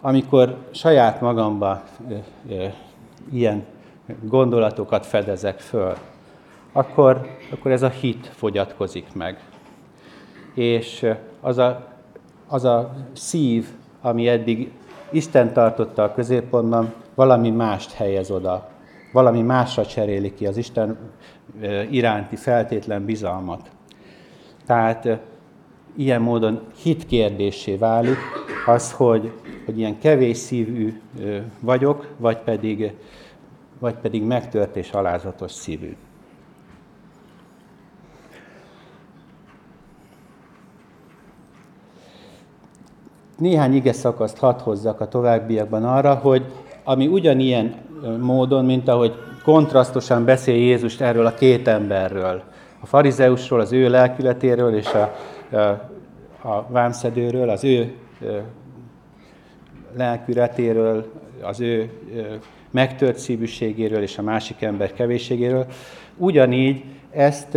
Amikor 0.00 0.56
saját 0.70 1.20
magamba 1.20 1.82
e, 2.08 2.14
e, 2.54 2.74
ilyen 3.32 3.64
gondolatokat 4.22 5.06
fedezek 5.06 5.58
föl, 5.60 5.94
akkor, 6.72 7.26
akkor 7.50 7.70
ez 7.70 7.82
a 7.82 7.88
hit 7.88 8.26
fogyatkozik 8.26 9.06
meg. 9.14 9.40
És 10.54 11.06
az 11.40 11.58
a, 11.58 11.86
az 12.48 12.64
a 12.64 12.94
szív, 13.12 13.68
ami 14.00 14.28
eddig 14.28 14.72
Isten 15.10 15.52
tartotta 15.52 16.02
a 16.02 16.12
középpontban, 16.12 16.92
valami 17.14 17.50
mást 17.50 17.92
helyez 17.92 18.30
oda. 18.30 18.68
Valami 19.12 19.42
másra 19.42 19.86
cseréli 19.86 20.34
ki 20.34 20.46
az 20.46 20.56
Isten 20.56 20.98
iránti 21.90 22.36
feltétlen 22.36 23.04
bizalmat. 23.04 23.70
Tehát 24.66 25.18
ilyen 25.96 26.22
módon 26.22 26.60
hit 26.82 27.06
kérdésé 27.06 27.76
válik 27.76 28.18
az, 28.66 28.92
hogy, 28.92 29.32
hogy 29.64 29.78
ilyen 29.78 29.98
kevés 29.98 30.36
szívű 30.36 31.00
vagyok, 31.60 32.14
vagy 32.16 32.38
pedig, 32.38 32.92
vagy 33.78 33.94
pedig 33.94 34.22
megtört 34.22 34.76
és 34.76 34.90
alázatos 34.90 35.52
szívű. 35.52 35.96
néhány 43.38 43.74
ige 43.74 43.92
szakaszt 43.92 44.38
hadd 44.38 44.60
hozzak 44.60 45.00
a 45.00 45.08
továbbiakban 45.08 45.84
arra, 45.84 46.14
hogy 46.14 46.44
ami 46.84 47.06
ugyanilyen 47.06 47.74
módon, 48.20 48.64
mint 48.64 48.88
ahogy 48.88 49.14
kontrasztosan 49.42 50.24
beszél 50.24 50.54
Jézus 50.54 51.00
erről 51.00 51.26
a 51.26 51.34
két 51.34 51.68
emberről, 51.68 52.42
a 52.80 52.86
farizeusról, 52.86 53.60
az 53.60 53.72
ő 53.72 53.88
lelkületéről 53.88 54.74
és 54.74 54.86
a, 54.92 55.14
a, 55.56 55.58
a 56.48 56.66
vámszedőről, 56.68 57.48
az 57.48 57.64
ő 57.64 57.94
lelkületéről, 59.96 61.12
az 61.42 61.60
ő 61.60 61.90
megtört 62.70 63.18
szívűségéről 63.18 64.02
és 64.02 64.18
a 64.18 64.22
másik 64.22 64.62
ember 64.62 64.92
kevésségéről, 64.92 65.66
ugyanígy 66.16 66.84
ezt 67.10 67.54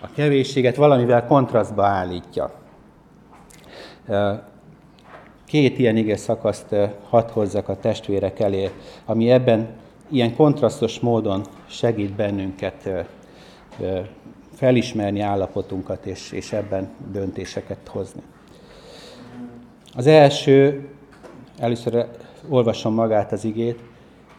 a 0.00 0.08
kevésséget 0.14 0.76
valamivel 0.76 1.26
kontrasztba 1.26 1.84
állítja. 1.84 2.50
Két 5.52 5.78
ilyen 5.78 5.96
ige 5.96 6.16
szakaszt 6.16 6.74
hadd 7.08 7.30
hozzak 7.30 7.68
a 7.68 7.76
testvérek 7.76 8.40
elé, 8.40 8.70
ami 9.04 9.30
ebben 9.30 9.68
ilyen 10.08 10.36
kontrasztos 10.36 11.00
módon 11.00 11.44
segít 11.66 12.12
bennünket 12.12 12.88
felismerni 14.54 15.20
állapotunkat, 15.20 16.06
és, 16.06 16.30
és 16.30 16.52
ebben 16.52 16.90
döntéseket 17.12 17.88
hozni. 17.88 18.22
Az 19.94 20.06
első, 20.06 20.88
először 21.58 22.06
olvasom 22.48 22.94
magát 22.94 23.32
az 23.32 23.44
igét, 23.44 23.78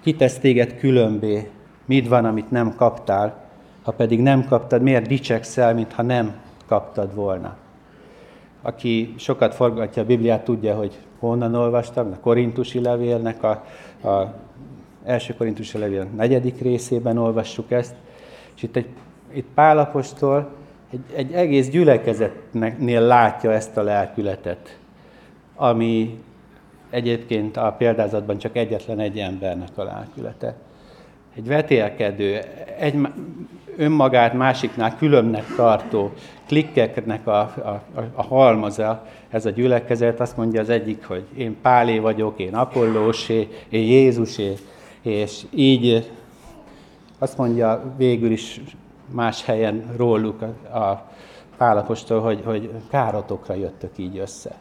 kitesz 0.02 0.38
téged 0.38 0.78
különbé, 0.78 1.50
mit 1.86 2.08
van, 2.08 2.26
amit 2.26 2.52
nem 2.52 2.76
kaptál, 2.76 3.50
ha 3.84 3.92
pedig 3.92 4.22
nem 4.22 4.46
kaptad, 4.46 4.82
miért 4.82 5.08
dicsekszel, 5.08 5.74
mintha 5.74 6.02
nem 6.02 6.42
kaptad 6.66 7.16
volna 7.16 7.58
aki 8.66 9.14
sokat 9.18 9.56
forgatja 9.56 10.02
a 10.02 10.06
Bibliát, 10.06 10.44
tudja, 10.44 10.76
hogy 10.76 10.98
honnan 11.20 11.56
olvastam, 11.56 12.12
a 12.12 12.20
korintusi 12.20 12.82
levélnek 12.82 13.44
a, 13.44 13.50
a 14.08 14.34
első 15.06 15.36
korintusi 15.36 15.78
levél 15.78 16.04
negyedik 16.04 16.62
részében 16.62 17.18
olvassuk 17.18 17.72
ezt, 17.72 17.96
és 18.56 18.64
itt, 18.64 18.76
egy, 18.76 18.88
itt 19.34 19.48
Pálapostól 19.54 20.50
egy, 20.92 21.04
egy 21.16 21.34
egész 21.34 21.70
gyülekezetnél 21.70 23.02
látja 23.02 23.52
ezt 23.52 23.78
a 23.78 23.84
lelkületet, 23.84 24.78
ami 25.56 26.20
egyébként 26.90 27.58
a 27.58 27.76
példázatban 27.78 28.38
csak 28.38 28.56
egyetlen 28.56 29.00
egy 29.00 29.18
embernek 29.18 29.70
a 29.76 29.84
lelkülete. 29.84 30.56
Egy 31.36 31.48
vetélkedő, 31.48 32.40
egy, 32.80 33.08
önmagát 33.78 34.34
másiknál 34.34 34.98
különnek 34.98 35.46
tartó 35.56 36.12
klikkeknek 36.48 37.28
a, 37.28 37.40
a, 37.40 37.84
a 38.14 38.24
halmaza, 38.24 39.08
ez 39.30 39.46
a 39.46 39.50
gyülekezet, 39.50 40.20
azt 40.20 40.38
mondja 40.38 40.62
az 40.62 40.70
egyik, 40.70 41.06
hogy 41.06 41.24
én 41.38 41.58
Pálé 41.62 42.00
vagyok, 42.00 42.40
én 42.40 42.56
Apollósé, 42.56 43.48
én 43.70 43.84
Jézusé, 43.84 44.54
és 45.02 45.42
így 45.50 46.12
azt 47.18 47.38
mondja 47.38 47.94
végül 47.98 48.32
is 48.32 48.62
más 49.12 49.46
helyen 49.46 49.94
róluk 49.98 50.42
a, 50.42 50.78
a 50.78 51.12
Pálapostól, 51.58 52.22
hogy, 52.22 52.42
hogy 52.46 52.72
károtokra 52.90 53.54
jöttök 53.54 53.98
így 53.98 54.18
össze. 54.18 54.56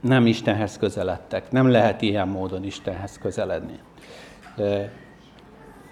Nem 0.00 0.26
Istenhez 0.26 0.78
közeledtek, 0.78 1.50
nem 1.50 1.70
lehet 1.70 2.02
ilyen 2.02 2.28
módon 2.28 2.64
Istenhez 2.64 3.18
közeledni. 3.18 3.78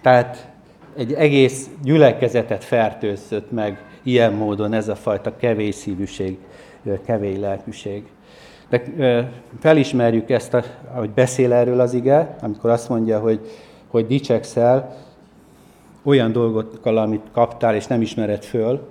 Tehát 0.03 0.49
egy 0.97 1.13
egész 1.13 1.71
gyülekezetet 1.83 2.65
fertőzött 2.65 3.51
meg 3.51 3.85
ilyen 4.03 4.33
módon 4.33 4.73
ez 4.73 4.89
a 4.89 4.95
fajta 4.95 5.37
kevés 5.37 5.75
szívűség, 5.75 6.39
kevés 7.05 7.39
lelkűség. 7.39 8.05
De 8.69 8.83
felismerjük 9.61 10.31
ezt, 10.31 10.57
ahogy 10.95 11.11
beszél 11.11 11.53
erről 11.53 11.81
az 11.81 11.95
ige, 11.95 12.37
amikor 12.41 12.71
azt 12.71 12.89
mondja, 12.89 13.19
hogy, 13.19 13.41
hogy 13.87 14.07
dicsekszel 14.07 14.97
olyan 16.03 16.33
dolgokkal, 16.33 16.97
amit 16.97 17.27
kaptál, 17.33 17.75
és 17.75 17.87
nem 17.87 18.01
ismered 18.01 18.45
föl, 18.45 18.89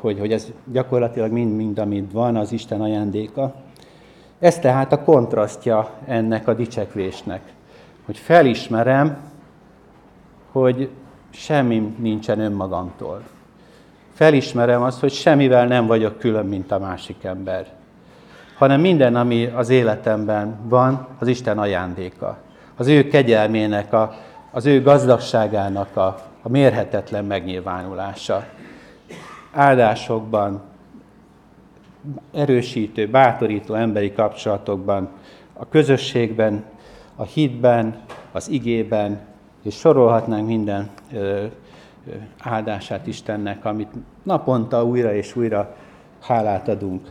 hogy, 0.00 0.18
hogy 0.18 0.32
ez 0.32 0.46
gyakorlatilag 0.72 1.32
mind-mind, 1.32 1.78
amit 1.78 2.12
van, 2.12 2.36
az 2.36 2.52
Isten 2.52 2.80
ajándéka. 2.80 3.54
Ez 4.38 4.58
tehát 4.58 4.92
a 4.92 5.02
kontrasztja 5.02 5.90
ennek 6.06 6.48
a 6.48 6.54
dicsekvésnek, 6.54 7.40
hogy 8.04 8.16
felismerem, 8.16 9.32
hogy 10.54 10.88
semmi 11.30 11.94
nincsen 11.98 12.40
önmagamtól. 12.40 13.22
Felismerem 14.12 14.82
azt, 14.82 15.00
hogy 15.00 15.12
semmivel 15.12 15.66
nem 15.66 15.86
vagyok 15.86 16.18
külön, 16.18 16.46
mint 16.46 16.72
a 16.72 16.78
másik 16.78 17.24
ember. 17.24 17.72
Hanem 18.56 18.80
minden, 18.80 19.16
ami 19.16 19.46
az 19.46 19.68
életemben 19.68 20.58
van, 20.68 21.06
az 21.18 21.26
Isten 21.26 21.58
ajándéka. 21.58 22.36
Az 22.76 22.86
ő 22.86 23.08
kegyelmének, 23.08 23.92
a, 23.92 24.14
az 24.50 24.66
ő 24.66 24.82
gazdagságának 24.82 25.96
a, 25.96 26.22
a 26.42 26.48
mérhetetlen 26.48 27.24
megnyilvánulása. 27.24 28.44
Áldásokban, 29.52 30.62
erősítő, 32.34 33.08
bátorító 33.08 33.74
emberi 33.74 34.12
kapcsolatokban, 34.12 35.08
a 35.52 35.68
közösségben, 35.68 36.64
a 37.16 37.22
hitben, 37.22 38.00
az 38.32 38.48
igében, 38.48 39.32
és 39.64 39.74
sorolhatnánk 39.74 40.46
minden 40.46 40.90
áldását 42.38 43.06
Istennek, 43.06 43.64
amit 43.64 43.92
naponta 44.22 44.84
újra 44.84 45.14
és 45.14 45.36
újra 45.36 45.76
hálát 46.20 46.68
adunk. 46.68 47.08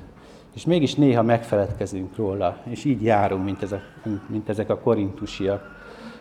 És 0.54 0.66
mégis 0.66 0.96
néha 0.96 1.22
megfeledkezünk 1.22 2.16
róla, 2.16 2.58
és 2.64 2.86
így 2.86 3.04
járunk, 3.04 3.44
mint, 3.44 3.64
ez 3.64 3.72
a, 3.72 3.80
mint 4.28 4.50
ezek 4.50 4.70
a 4.70 4.78
korintusiak, 4.80 5.76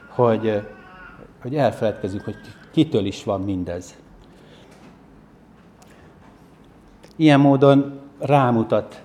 hogy, 0.08 0.62
hogy 1.42 1.56
elfeledkezünk, 1.56 2.24
hogy 2.24 2.36
kitől 2.70 3.04
is 3.04 3.24
van 3.24 3.40
mindez. 3.40 3.96
Ilyen 7.16 7.40
módon 7.40 8.00
rámutat 8.18 9.02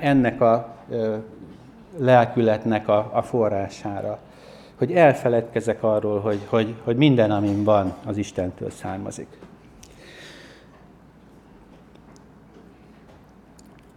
ennek 0.00 0.40
a 0.40 0.76
lelkületnek 1.98 2.88
a, 2.88 3.10
a 3.12 3.22
forrására 3.22 4.18
hogy 4.82 4.92
elfeledkezek 4.92 5.82
arról, 5.82 6.20
hogy, 6.20 6.40
hogy, 6.46 6.74
hogy 6.84 6.96
minden, 6.96 7.30
amin 7.30 7.64
van, 7.64 7.94
az 8.04 8.16
Istentől 8.16 8.70
származik. 8.70 9.26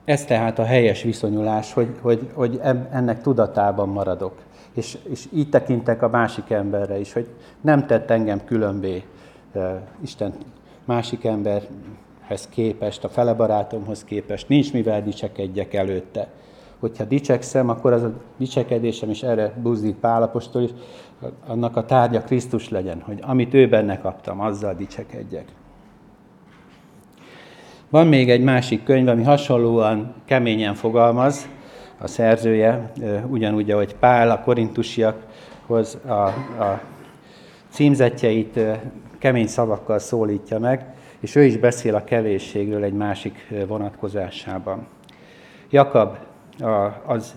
Ez 0.04 0.26
tehát 0.26 0.60
a 0.60 0.64
helyes 0.64 1.04
viszonyulás, 1.04 1.74
hogy, 1.74 1.96
hogy, 2.02 2.30
hogy 2.34 2.60
ennek 2.92 3.22
tudatában 3.22 3.90
maradok. 3.90 4.42
És, 4.74 4.98
és 5.10 5.26
így 5.34 5.50
tekintek 5.50 6.02
a 6.02 6.10
másik 6.10 6.50
emberre 6.50 7.00
is, 7.00 7.14
hogy 7.14 7.28
nem 7.62 7.86
tett 7.86 8.10
engem 8.10 8.44
különbé 8.44 9.04
Isten 10.02 10.34
másik 10.84 11.24
emberhez 11.24 12.48
képest, 12.50 13.04
a 13.04 13.10
fele 13.10 13.34
barátomhoz 13.34 14.04
képest, 14.04 14.48
nincs 14.48 14.74
mivel 14.74 15.04
dicsekedjek 15.04 15.74
előtte 15.74 16.28
hogyha 16.86 17.04
dicsekszem, 17.04 17.70
akkor 17.70 17.94
az 17.94 18.04
a 18.04 18.12
dicsekedésem 18.38 19.10
is 19.10 19.24
erre 19.24 19.54
buzdít 19.62 19.96
Pálapostól 19.96 20.62
is, 20.62 20.70
annak 21.48 21.78
a 21.78 21.86
tárgya 21.86 22.22
Krisztus 22.22 22.70
legyen, 22.70 23.02
hogy 23.02 23.20
amit 23.22 23.54
ő 23.54 23.70
benne 23.70 24.00
kaptam, 24.00 24.40
azzal 24.40 24.74
dicsekedjek. 24.74 25.46
Van 27.90 28.08
még 28.08 28.30
egy 28.30 28.44
másik 28.44 28.84
könyv, 28.84 29.08
ami 29.08 29.24
hasonlóan 29.24 30.14
keményen 30.26 30.74
fogalmaz, 30.74 31.48
a 31.98 32.08
szerzője, 32.08 32.92
ugyanúgy, 33.28 33.72
ahogy 33.72 33.96
Pál 33.96 34.32
a 34.32 34.40
korintusiakhoz 34.40 35.98
a, 36.06 36.12
a 36.12 36.82
címzetjeit 37.70 38.60
kemény 39.18 39.48
szavakkal 39.48 40.00
szólítja 40.00 40.60
meg, 40.60 40.94
és 41.20 41.36
ő 41.36 41.44
is 41.44 41.58
beszél 41.58 41.96
a 41.96 42.04
kevésségről 42.04 42.84
egy 42.84 42.94
másik 42.94 43.54
vonatkozásában. 43.68 44.88
Jakab 45.70 46.18
az, 47.06 47.36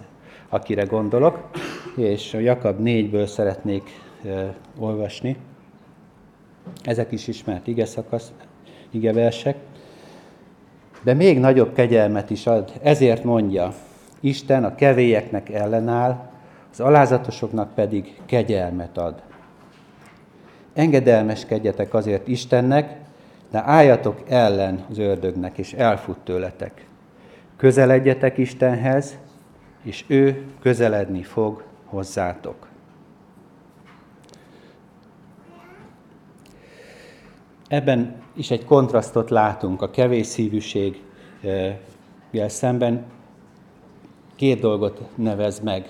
akire 0.48 0.82
gondolok, 0.82 1.50
és 1.96 2.34
a 2.34 2.38
Jakab 2.38 2.76
4-ből 2.82 3.26
szeretnék 3.26 4.00
olvasni. 4.78 5.36
Ezek 6.82 7.12
is 7.12 7.26
ismert 7.26 7.66
ige 7.66 7.84
szakasz, 7.84 8.32
ige 8.90 9.12
versek. 9.12 9.56
De 11.02 11.14
még 11.14 11.38
nagyobb 11.38 11.74
kegyelmet 11.74 12.30
is 12.30 12.46
ad, 12.46 12.72
ezért 12.82 13.24
mondja, 13.24 13.74
Isten 14.20 14.64
a 14.64 14.74
kevélyeknek 14.74 15.48
ellenáll, 15.48 16.30
az 16.72 16.80
alázatosoknak 16.80 17.74
pedig 17.74 18.20
kegyelmet 18.26 18.98
ad. 18.98 19.22
Engedelmeskedjetek 20.74 21.94
azért 21.94 22.28
Istennek, 22.28 22.96
de 23.50 23.62
álljatok 23.64 24.22
ellen 24.28 24.84
az 24.90 24.98
ördögnek, 24.98 25.58
és 25.58 25.72
elfut 25.72 26.18
tőletek. 26.18 26.87
Közeledjetek 27.58 28.38
Istenhez, 28.38 29.18
és 29.82 30.04
ő 30.06 30.46
közeledni 30.60 31.22
fog 31.22 31.64
hozzátok. 31.84 32.68
Ebben 37.68 38.22
is 38.34 38.50
egy 38.50 38.64
kontrasztot 38.64 39.30
látunk 39.30 39.82
a 39.82 39.90
kevés 39.90 40.26
szívűség 40.26 41.02
szemben. 42.32 43.04
Két 44.34 44.60
dolgot 44.60 45.00
nevez 45.14 45.60
meg. 45.60 45.88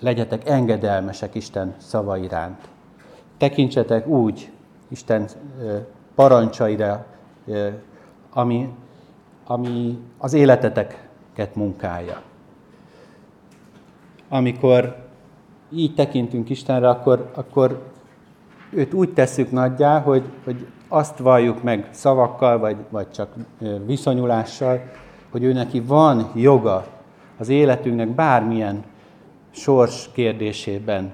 Legyetek 0.00 0.48
engedelmesek 0.48 1.34
Isten 1.34 1.74
szava 1.78 2.16
iránt. 2.16 2.68
Tekintsetek 3.36 4.06
úgy 4.06 4.50
Isten 4.88 5.28
parancsaira, 6.14 7.06
ami, 8.32 8.68
ami 9.46 9.98
az 10.18 10.32
életeteket 10.32 11.54
munkálja. 11.54 12.22
Amikor 14.28 14.96
így 15.72 15.94
tekintünk 15.94 16.50
Istenre, 16.50 16.88
akkor, 16.88 17.30
akkor 17.34 17.82
őt 18.70 18.94
úgy 18.94 19.12
tesszük 19.12 19.50
nagyjá, 19.50 20.00
hogy, 20.00 20.22
hogy 20.44 20.66
azt 20.88 21.18
valljuk 21.18 21.62
meg 21.62 21.88
szavakkal, 21.90 22.58
vagy, 22.58 22.76
vagy 22.90 23.10
csak 23.10 23.34
viszonyulással, 23.86 24.80
hogy 25.30 25.42
ő 25.42 25.52
neki 25.52 25.80
van 25.80 26.30
joga 26.34 26.86
az 27.38 27.48
életünknek 27.48 28.08
bármilyen 28.08 28.84
sors 29.50 30.10
kérdésében 30.12 31.12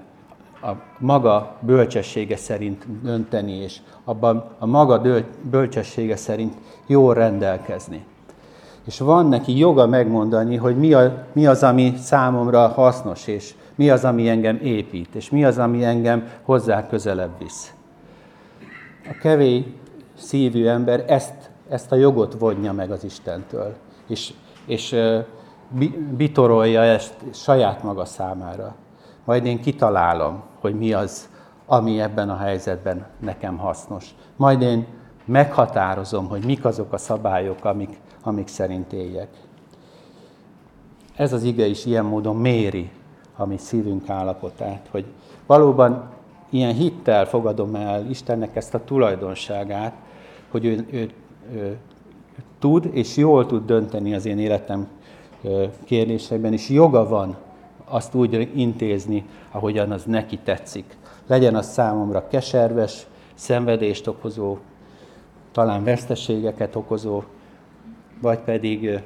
a 0.63 0.71
maga 0.99 1.57
bölcsessége 1.61 2.37
szerint 2.37 3.03
dönteni, 3.03 3.53
és 3.53 3.81
abban 4.05 4.45
a 4.59 4.67
maga 4.67 5.03
bölcsessége 5.51 6.17
szerint 6.17 6.55
jól 6.87 7.15
rendelkezni. 7.15 8.05
És 8.85 8.99
van 8.99 9.27
neki 9.27 9.59
joga 9.59 9.87
megmondani, 9.87 10.57
hogy 10.57 10.77
mi, 10.77 10.93
a, 10.93 11.27
mi 11.33 11.47
az, 11.47 11.63
ami 11.63 11.95
számomra 11.97 12.69
hasznos, 12.69 13.27
és 13.27 13.55
mi 13.75 13.91
az, 13.91 14.05
ami 14.05 14.29
engem 14.29 14.59
épít, 14.63 15.15
és 15.15 15.31
mi 15.31 15.45
az, 15.45 15.59
ami 15.59 15.85
engem 15.85 16.29
hozzá 16.43 16.87
közelebb 16.87 17.39
visz. 17.39 17.75
A 19.05 19.19
kevés 19.21 19.65
szívű 20.15 20.67
ember 20.67 21.05
ezt, 21.07 21.51
ezt 21.69 21.93
a 21.93 21.97
jogot 21.97 22.35
vonja 22.39 22.73
meg 22.73 22.91
az 22.91 23.05
Istentől, 23.05 23.75
és, 24.07 24.33
és 24.67 24.97
bitorolja 26.17 26.83
ezt 26.83 27.15
saját 27.33 27.83
maga 27.83 28.05
számára. 28.05 28.75
Majd 29.25 29.45
én 29.45 29.61
kitalálom, 29.61 30.43
hogy 30.61 30.75
mi 30.75 30.93
az, 30.93 31.29
ami 31.67 32.01
ebben 32.01 32.31
a 32.31 32.37
helyzetben 32.37 33.07
nekem 33.19 33.57
hasznos. 33.57 34.15
Majd 34.37 34.63
én 34.63 34.87
meghatározom, 35.25 36.29
hogy 36.29 36.45
mik 36.45 36.65
azok 36.65 36.93
a 36.93 36.99
szabályok, 36.99 37.65
amik, 37.65 37.99
amik 38.23 38.49
szerint 38.49 38.93
éljek. 38.93 39.29
Ez 41.17 41.33
az 41.33 41.43
ige 41.43 41.67
is 41.67 41.85
ilyen 41.87 42.05
módon 42.05 42.37
méri 42.37 42.91
a 43.37 43.47
mi 43.47 43.57
szívünk 43.57 44.09
állapotát, 44.09 44.89
hogy 44.91 45.05
valóban 45.47 46.11
ilyen 46.51 46.75
hittel 46.75 47.27
fogadom 47.27 47.75
el 47.75 48.07
Istennek 48.11 48.57
ezt 48.57 48.75
a 48.75 48.85
tulajdonságát, 48.85 49.95
hogy 50.51 50.65
ő, 50.65 50.87
ő, 50.91 51.11
ő 51.53 51.79
tud 52.59 52.89
és 52.93 53.17
jól 53.17 53.47
tud 53.47 53.67
dönteni 53.67 54.15
az 54.15 54.27
én 54.27 54.39
életem 54.39 54.89
kérdéseiben, 55.85 56.53
és 56.53 56.69
joga 56.69 57.09
van 57.09 57.37
azt 57.85 58.15
úgy 58.15 58.51
intézni, 58.55 59.25
ahogyan 59.51 59.91
az 59.91 60.05
neki 60.05 60.39
tetszik. 60.39 60.97
Legyen 61.27 61.55
az 61.55 61.73
számomra 61.73 62.29
keserves, 62.29 63.07
szenvedést 63.35 64.07
okozó, 64.07 64.57
talán 65.53 65.85
veszteségeket 65.85 66.77
okozó, 66.77 67.23
vagy 68.23 68.39
pedig 68.39 69.01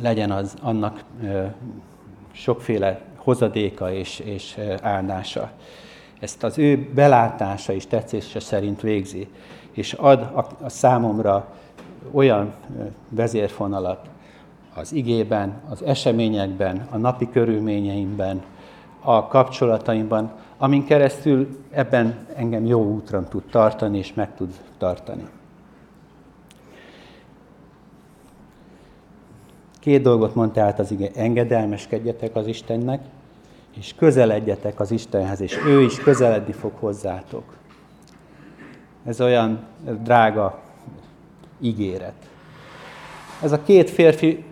legyen 0.00 0.30
az 0.30 0.54
annak 0.60 1.04
sokféle 2.32 3.00
hozadéka 3.16 3.92
és, 3.92 4.18
és 4.18 4.58
áldása. 4.82 5.50
Ezt 6.20 6.42
az 6.42 6.58
ő 6.58 6.90
belátása 6.94 7.72
és 7.72 7.86
tetszése 7.86 8.40
szerint 8.40 8.80
végzi, 8.80 9.28
és 9.70 9.92
ad 9.92 10.20
a, 10.20 10.46
a 10.64 10.68
számomra 10.68 11.54
olyan 12.10 12.52
vezérfonalat 13.08 14.08
az 14.74 14.92
igében, 14.92 15.60
az 15.68 15.82
eseményekben, 15.82 16.86
a 16.90 16.96
napi 16.96 17.28
körülményeimben, 17.30 18.42
a 19.00 19.26
kapcsolataimban, 19.26 20.32
amin 20.58 20.84
keresztül 20.84 21.58
ebben 21.70 22.26
engem 22.34 22.64
jó 22.64 22.82
útra 22.82 23.28
tud 23.28 23.42
tartani 23.50 23.98
és 23.98 24.14
meg 24.14 24.34
tud 24.34 24.50
tartani. 24.78 25.28
Két 29.82 30.02
dolgot 30.02 30.34
mondta 30.34 30.62
át 30.62 30.78
az 30.78 30.90
ige, 30.90 31.10
engedelmeskedjetek 31.14 32.36
az 32.36 32.46
Istennek, 32.46 33.00
és 33.76 33.94
közeledjetek 33.94 34.80
az 34.80 34.90
Istenhez, 34.90 35.40
és 35.40 35.58
ő 35.66 35.82
is 35.82 35.98
közeledni 35.98 36.52
fog 36.52 36.72
hozzátok. 36.78 37.42
Ez 39.04 39.20
olyan 39.20 39.64
drága 40.02 40.58
ígéret. 41.60 42.14
Ez 43.42 43.52
a 43.52 43.62
két 43.62 43.90
férfi 43.90 44.44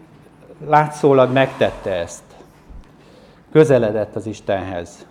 látszólag 0.67 1.33
megtette 1.33 1.91
ezt. 1.91 2.23
Közeledett 3.53 4.17
az 4.17 4.27
Istenhez. 4.27 5.07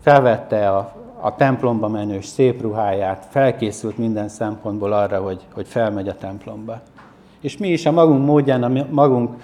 Felvette 0.00 0.70
a, 0.70 0.96
a 1.20 1.34
templomba 1.34 1.88
menős 1.88 2.26
szép 2.26 2.60
ruháját, 2.60 3.26
felkészült 3.30 3.98
minden 3.98 4.28
szempontból 4.28 4.92
arra, 4.92 5.22
hogy, 5.22 5.46
hogy 5.52 5.66
felmegy 5.66 6.08
a 6.08 6.16
templomba. 6.16 6.80
És 7.40 7.56
mi 7.56 7.68
is 7.68 7.86
a 7.86 7.90
magunk 7.90 8.26
módján, 8.26 8.62
a 8.62 8.86
magunk 8.90 9.42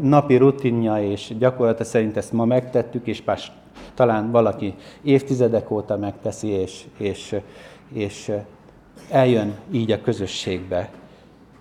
napi 0.00 0.36
rutinja 0.36 1.02
és 1.02 1.34
gyakorlata 1.38 1.84
szerint 1.84 2.16
ezt 2.16 2.32
ma 2.32 2.44
megtettük, 2.44 3.06
és 3.06 3.24
más, 3.24 3.52
talán 3.94 4.30
valaki 4.30 4.74
évtizedek 5.02 5.70
óta 5.70 5.96
megteszi, 5.96 6.48
és, 6.48 6.84
és, 6.96 7.36
és 7.92 8.32
eljön 9.10 9.54
így 9.70 9.90
a 9.90 10.00
közösségbe. 10.00 10.90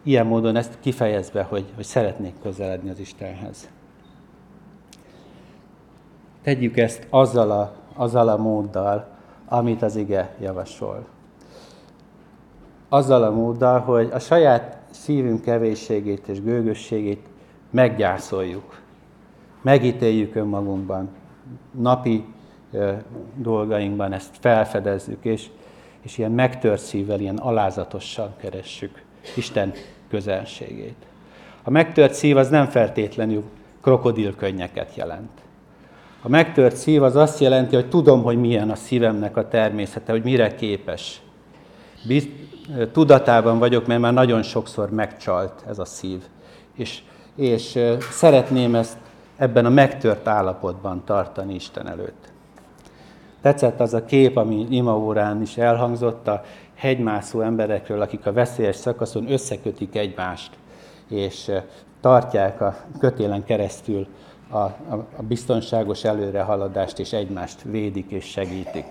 Ilyen 0.04 0.26
módon 0.26 0.56
ezt 0.56 0.78
kifejezve, 0.80 1.44
hogy, 1.44 1.66
hogy 1.76 1.84
szeretnék 1.84 2.34
közeledni 2.42 2.90
az 2.90 3.00
Istenhez. 3.00 3.70
Tegyük 6.44 6.78
ezt 6.78 7.08
azzal 7.10 7.52
a, 7.52 7.74
azzal 7.96 8.30
a 8.30 8.38
móddal, 8.38 9.08
amit 9.46 9.82
az 9.82 9.96
ige 9.96 10.36
javasol. 10.42 11.06
Azzal 12.90 13.24
a 13.24 13.32
móddal, 13.32 13.80
hogy 13.80 14.10
a 14.14 14.20
saját 14.20 14.79
szívünk 14.90 15.42
kevésségét 15.42 16.28
és 16.28 16.42
gőgösségét 16.42 17.26
meggyászoljuk, 17.70 18.82
megítéljük 19.62 20.36
önmagunkban, 20.36 21.10
napi 21.72 22.26
dolgainkban 23.36 24.14
ezt 24.14 24.36
felfedezzük, 24.40 25.26
és, 25.26 25.50
és 26.02 26.18
ilyen 26.18 26.32
megtört 26.32 26.82
szívvel, 26.82 27.20
ilyen 27.20 27.38
alázatosan 27.38 28.34
keressük 28.38 29.04
Isten 29.36 29.74
közelségét. 30.10 31.06
A 31.64 31.70
megtört 31.70 32.14
szív 32.14 32.38
az 32.38 32.50
nem 32.50 32.68
feltétlenül 32.68 33.44
krokodilkönnyeket 33.82 34.96
jelent. 34.96 35.30
A 36.22 36.30
megtört 36.30 36.76
szív 36.76 37.04
az 37.04 37.16
azt 37.16 37.40
jelenti, 37.40 37.76
hogy 37.76 37.90
tudom, 37.90 38.24
hogy 38.24 38.38
milyen 38.38 38.70
a 38.70 38.76
szívemnek 38.76 39.38
a 39.38 39.48
természete, 39.48 40.12
hogy 40.12 40.24
mire 40.24 40.56
képes. 40.56 41.22
Tudatában 42.92 43.60
vagyok, 43.60 43.88
mert 43.88 44.02
már 44.02 44.14
nagyon 44.14 44.42
sokszor 44.42 44.90
megcsalt 44.90 45.64
ez 45.68 45.80
a 45.80 45.86
szív. 45.86 46.24
És 46.76 47.02
és 47.40 47.80
szeretném 48.12 48.76
ezt 48.76 48.98
ebben 49.38 49.66
a 49.66 49.70
megtört 49.70 50.28
állapotban 50.28 51.04
tartani 51.06 51.54
Isten 51.54 51.88
előtt. 51.88 52.32
Tetszett 53.42 53.80
az 53.80 53.94
a 53.94 54.06
kép, 54.06 54.38
ami 54.38 54.68
imaórán 54.70 55.42
is 55.42 55.58
elhangzott, 55.58 56.28
a 56.28 56.44
hegymászó 56.76 57.42
emberekről, 57.42 58.02
akik 58.02 58.26
a 58.26 58.34
veszélyes 58.34 58.76
szakaszon 58.76 59.32
összekötik 59.32 59.96
egymást, 59.96 60.52
és 61.08 61.52
tartják 62.02 62.62
a 62.62 62.76
kötélen 63.00 63.44
keresztül 63.44 64.08
a, 64.50 64.58
a, 64.58 65.06
a 65.18 65.22
biztonságos 65.28 66.04
előrehaladást, 66.04 67.00
és 67.00 67.14
egymást 67.14 67.62
védik 67.62 68.12
és 68.12 68.26
segítik. 68.26 68.86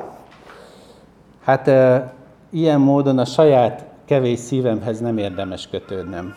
Hát 1.44 1.70
ilyen 2.50 2.80
módon 2.80 3.18
a 3.18 3.24
saját 3.24 3.84
kevés 4.04 4.38
szívemhez 4.38 5.00
nem 5.00 5.18
érdemes 5.18 5.68
kötődnem. 5.68 6.34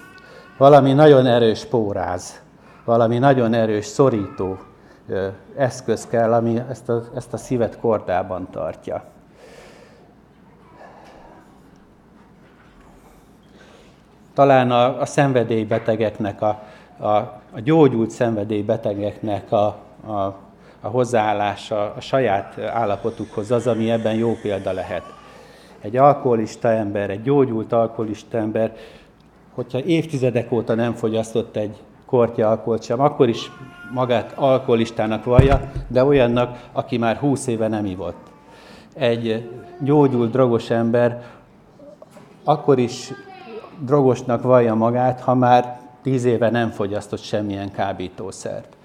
Valami 0.57 0.93
nagyon 0.93 1.25
erős 1.25 1.65
póráz, 1.65 2.41
valami 2.85 3.17
nagyon 3.17 3.53
erős 3.53 3.85
szorító 3.85 4.57
eszköz 5.55 6.07
kell, 6.07 6.33
ami 6.33 6.61
ezt 6.69 6.89
a, 6.89 7.03
ezt 7.15 7.33
a 7.33 7.37
szívet 7.37 7.79
kordában 7.79 8.47
tartja. 8.51 9.03
Talán 14.33 14.71
a, 14.71 14.99
a 14.99 15.05
szenvedélybetegeknek, 15.05 16.41
a, 16.41 16.63
a, 16.97 17.07
a 17.51 17.59
gyógyult 17.63 18.09
szenvedélybetegeknek 18.09 19.51
a, 19.51 19.65
a, 20.05 20.11
a 20.81 20.87
hozzáállása 20.87 21.93
a 21.93 22.01
saját 22.01 22.59
állapotukhoz 22.59 23.51
az, 23.51 23.67
ami 23.67 23.91
ebben 23.91 24.13
jó 24.13 24.35
példa 24.41 24.71
lehet. 24.71 25.20
Egy 25.81 25.97
alkoholista 25.97 26.69
ember, 26.69 27.09
egy 27.09 27.21
gyógyult 27.21 27.73
alkoholista 27.73 28.37
ember, 28.37 28.75
hogyha 29.53 29.83
évtizedek 29.83 30.51
óta 30.51 30.75
nem 30.75 30.93
fogyasztott 30.93 31.55
egy 31.55 31.77
kortya 32.05 32.49
alkoholt 32.49 32.83
sem, 32.83 32.99
akkor 32.99 33.29
is 33.29 33.51
magát 33.93 34.33
alkoholistának 34.35 35.23
vallja, 35.23 35.71
de 35.87 36.03
olyannak, 36.03 36.69
aki 36.71 36.97
már 36.97 37.17
húsz 37.17 37.47
éve 37.47 37.67
nem 37.67 37.85
ivott. 37.85 38.31
Egy 38.93 39.49
gyógyult 39.79 40.31
drogos 40.31 40.69
ember 40.69 41.23
akkor 42.43 42.79
is 42.79 43.11
drogosnak 43.79 44.41
vallja 44.41 44.75
magát, 44.75 45.19
ha 45.19 45.35
már 45.35 45.79
tíz 46.01 46.25
éve 46.25 46.49
nem 46.49 46.69
fogyasztott 46.69 47.21
semmilyen 47.21 47.71
kábítószert. 47.71 48.75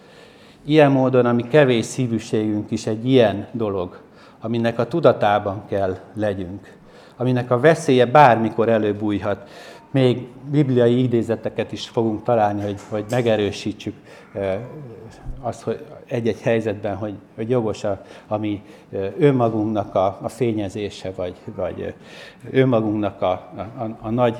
Ilyen 0.64 0.90
módon, 0.90 1.26
ami 1.26 1.48
kevés 1.48 1.84
szívűségünk 1.84 2.70
is 2.70 2.86
egy 2.86 3.08
ilyen 3.08 3.46
dolog, 3.52 4.00
aminek 4.40 4.78
a 4.78 4.86
tudatában 4.86 5.62
kell 5.68 5.96
legyünk, 6.14 6.76
aminek 7.16 7.50
a 7.50 7.60
veszélye 7.60 8.06
bármikor 8.06 8.68
előbújhat. 8.68 9.48
Még 9.90 10.26
bibliai 10.50 11.02
idézeteket 11.02 11.72
is 11.72 11.88
fogunk 11.88 12.22
találni, 12.22 12.62
hogy, 12.62 12.80
hogy 12.88 13.04
megerősítsük 13.10 13.94
azt, 15.40 15.62
hogy 15.62 15.84
egy-egy 16.06 16.40
helyzetben, 16.40 16.96
hogy, 16.96 17.14
hogy 17.34 17.50
jogos 17.50 17.84
a, 17.84 18.02
ami 18.28 18.62
önmagunknak 19.18 19.94
a, 19.94 20.18
a 20.22 20.28
fényezése, 20.28 21.12
vagy, 21.16 21.34
vagy 21.56 21.94
önmagunknak 22.50 23.22
a, 23.22 23.30
a, 23.30 23.60
a, 23.60 23.96
a 24.00 24.10
nagy, 24.10 24.36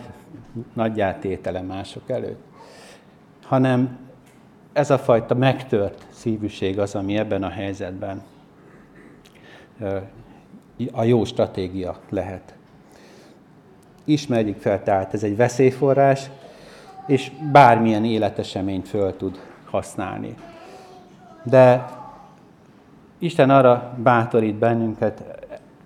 nagyjátétele 0.73 1.61
mások 1.61 2.11
előtt. 2.11 2.41
Hanem 3.43 3.99
ez 4.73 4.91
a 4.91 4.99
fajta 4.99 5.35
megtört 5.35 6.07
szívűség 6.11 6.79
az, 6.79 6.95
ami 6.95 7.17
ebben 7.17 7.43
a 7.43 7.49
helyzetben 7.49 8.23
a 10.93 11.05
jó 11.05 11.25
stratégia 11.25 11.97
lehet. 12.09 12.55
Ismerjük 14.09 14.61
fel, 14.61 14.83
tehát 14.83 15.14
ez 15.14 15.23
egy 15.23 15.37
veszélyforrás, 15.37 16.31
és 17.07 17.31
bármilyen 17.53 18.05
életeseményt 18.05 18.88
föl 18.88 19.16
tud 19.16 19.40
használni. 19.71 20.35
De 21.42 21.85
Isten 23.19 23.51
arra 23.51 23.92
bátorít 24.03 24.55
bennünket, 24.55 25.25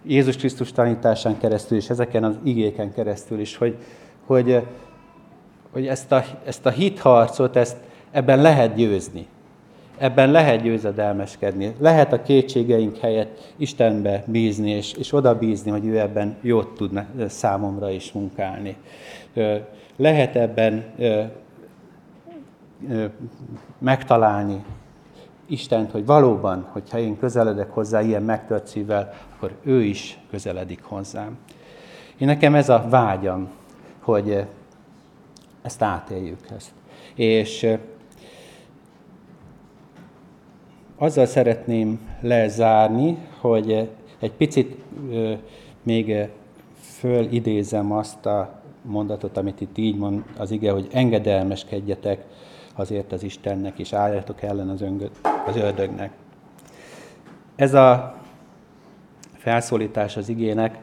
Jézus 0.02 0.36
Krisztus 0.36 0.72
tanításán 0.72 1.38
keresztül, 1.38 1.76
és 1.76 1.90
ezeken 1.90 2.24
az 2.24 2.38
igéken 2.42 2.92
keresztül 2.92 3.40
is, 3.40 3.56
hogy, 3.56 3.76
hogy, 4.26 4.66
hogy 5.72 5.86
ezt, 5.86 6.12
a, 6.12 6.24
ezt 6.44 6.66
a 6.66 6.70
hitharcot, 6.70 7.56
ezt 7.56 7.76
ebben 8.10 8.42
lehet 8.42 8.74
győzni. 8.74 9.26
Ebben 10.00 10.30
lehet 10.30 10.62
győzedelmeskedni. 10.62 11.74
Lehet 11.78 12.12
a 12.12 12.22
kétségeink 12.22 12.96
helyett 12.96 13.52
Istenbe 13.56 14.24
bízni, 14.26 14.70
és, 14.70 14.92
és 14.92 15.12
oda 15.12 15.38
bízni, 15.38 15.70
hogy 15.70 15.86
ő 15.86 15.98
ebben 15.98 16.36
jót 16.40 16.74
tud 16.74 17.04
számomra 17.28 17.90
is 17.90 18.12
munkálni. 18.12 18.76
Lehet 19.96 20.36
ebben 20.36 20.84
megtalálni 23.78 24.64
Istent, 25.46 25.90
hogy 25.90 26.06
valóban, 26.06 26.66
hogyha 26.72 26.98
én 26.98 27.18
közeledek 27.18 27.70
hozzá 27.70 28.00
ilyen 28.00 28.22
megtört 28.22 28.66
szívvel, 28.66 29.12
akkor 29.36 29.54
ő 29.62 29.82
is 29.82 30.18
közeledik 30.30 30.82
hozzám. 30.82 31.38
Én 32.18 32.26
nekem 32.26 32.54
ez 32.54 32.68
a 32.68 32.86
vágyam, 32.88 33.50
hogy 33.98 34.44
ezt 35.62 35.82
átéljük 35.82 36.40
ezt. 36.56 36.70
És 37.14 37.76
azzal 41.00 41.26
szeretném 41.26 42.00
lezárni, 42.20 43.18
hogy 43.38 43.88
egy 44.18 44.32
picit 44.32 44.76
még 45.82 46.28
fölidézem 46.80 47.92
azt 47.92 48.26
a 48.26 48.60
mondatot, 48.82 49.36
amit 49.36 49.60
itt 49.60 49.78
így 49.78 49.96
mond 49.96 50.22
az 50.38 50.50
ige, 50.50 50.72
hogy 50.72 50.88
engedelmeskedjetek 50.92 52.24
azért 52.74 53.12
az 53.12 53.22
Istennek, 53.22 53.78
és 53.78 53.92
álljatok 53.92 54.42
ellen 54.42 54.68
az, 54.68 54.80
öngö, 54.80 55.06
az 55.46 55.56
ördögnek. 55.56 56.10
Ez 57.56 57.74
a 57.74 58.14
felszólítás 59.36 60.16
az 60.16 60.28
igének 60.28 60.78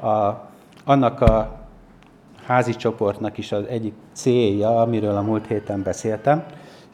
a, 0.00 0.32
annak 0.84 1.20
a 1.20 1.58
házi 2.44 2.72
csoportnak 2.72 3.38
is 3.38 3.52
az 3.52 3.64
egyik 3.64 3.94
célja, 4.12 4.80
amiről 4.80 5.16
a 5.16 5.22
múlt 5.22 5.46
héten 5.46 5.82
beszéltem, 5.82 6.44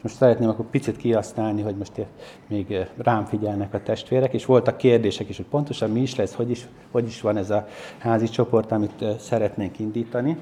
most 0.05 0.17
szeretném 0.17 0.49
akkor 0.49 0.65
picit 0.65 0.97
kihasználni, 0.97 1.61
hogy 1.61 1.75
most 1.75 2.05
még 2.47 2.87
rám 2.97 3.25
figyelnek 3.25 3.73
a 3.73 3.83
testvérek, 3.83 4.33
és 4.33 4.45
voltak 4.45 4.77
kérdések 4.77 5.29
is, 5.29 5.37
hogy 5.37 5.45
pontosan 5.45 5.89
mi 5.89 6.01
is 6.01 6.15
lesz, 6.15 6.33
hogy 6.33 6.49
is, 6.49 6.67
hogy 6.91 7.07
is 7.07 7.21
van 7.21 7.37
ez 7.37 7.49
a 7.49 7.67
házi 7.97 8.27
csoport, 8.27 8.71
amit 8.71 9.05
szeretnénk 9.19 9.79
indítani. 9.79 10.37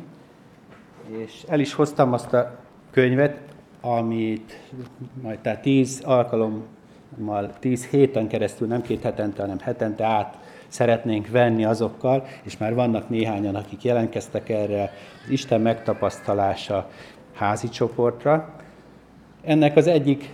És 1.08 1.44
el 1.48 1.60
is 1.60 1.74
hoztam 1.74 2.14
azt 2.14 2.34
a 2.34 2.60
könyvet, 2.92 3.40
amit 3.82 4.60
majd 5.22 5.40
tehát 5.40 5.62
tíz 5.62 6.02
alkalommal, 6.06 7.54
tíz 7.60 7.86
héten 7.86 8.28
keresztül, 8.28 8.68
nem 8.68 8.82
két 8.82 9.02
hetente, 9.02 9.42
hanem 9.42 9.60
hetente 9.60 10.06
át 10.06 10.38
szeretnénk 10.68 11.28
venni 11.28 11.66
azokkal, 11.66 12.26
és 12.42 12.58
már 12.58 12.74
vannak 12.74 13.10
néhányan, 13.10 13.56
akik 13.56 13.84
jelentkeztek 13.84 14.50
erre 14.50 14.94
Isten 15.30 15.62
megtapasztalása 15.62 16.90
házi 17.34 17.70
csoportra. 17.70 18.62
Ennek 19.44 19.76
az 19.76 19.88
egyik 19.88 20.30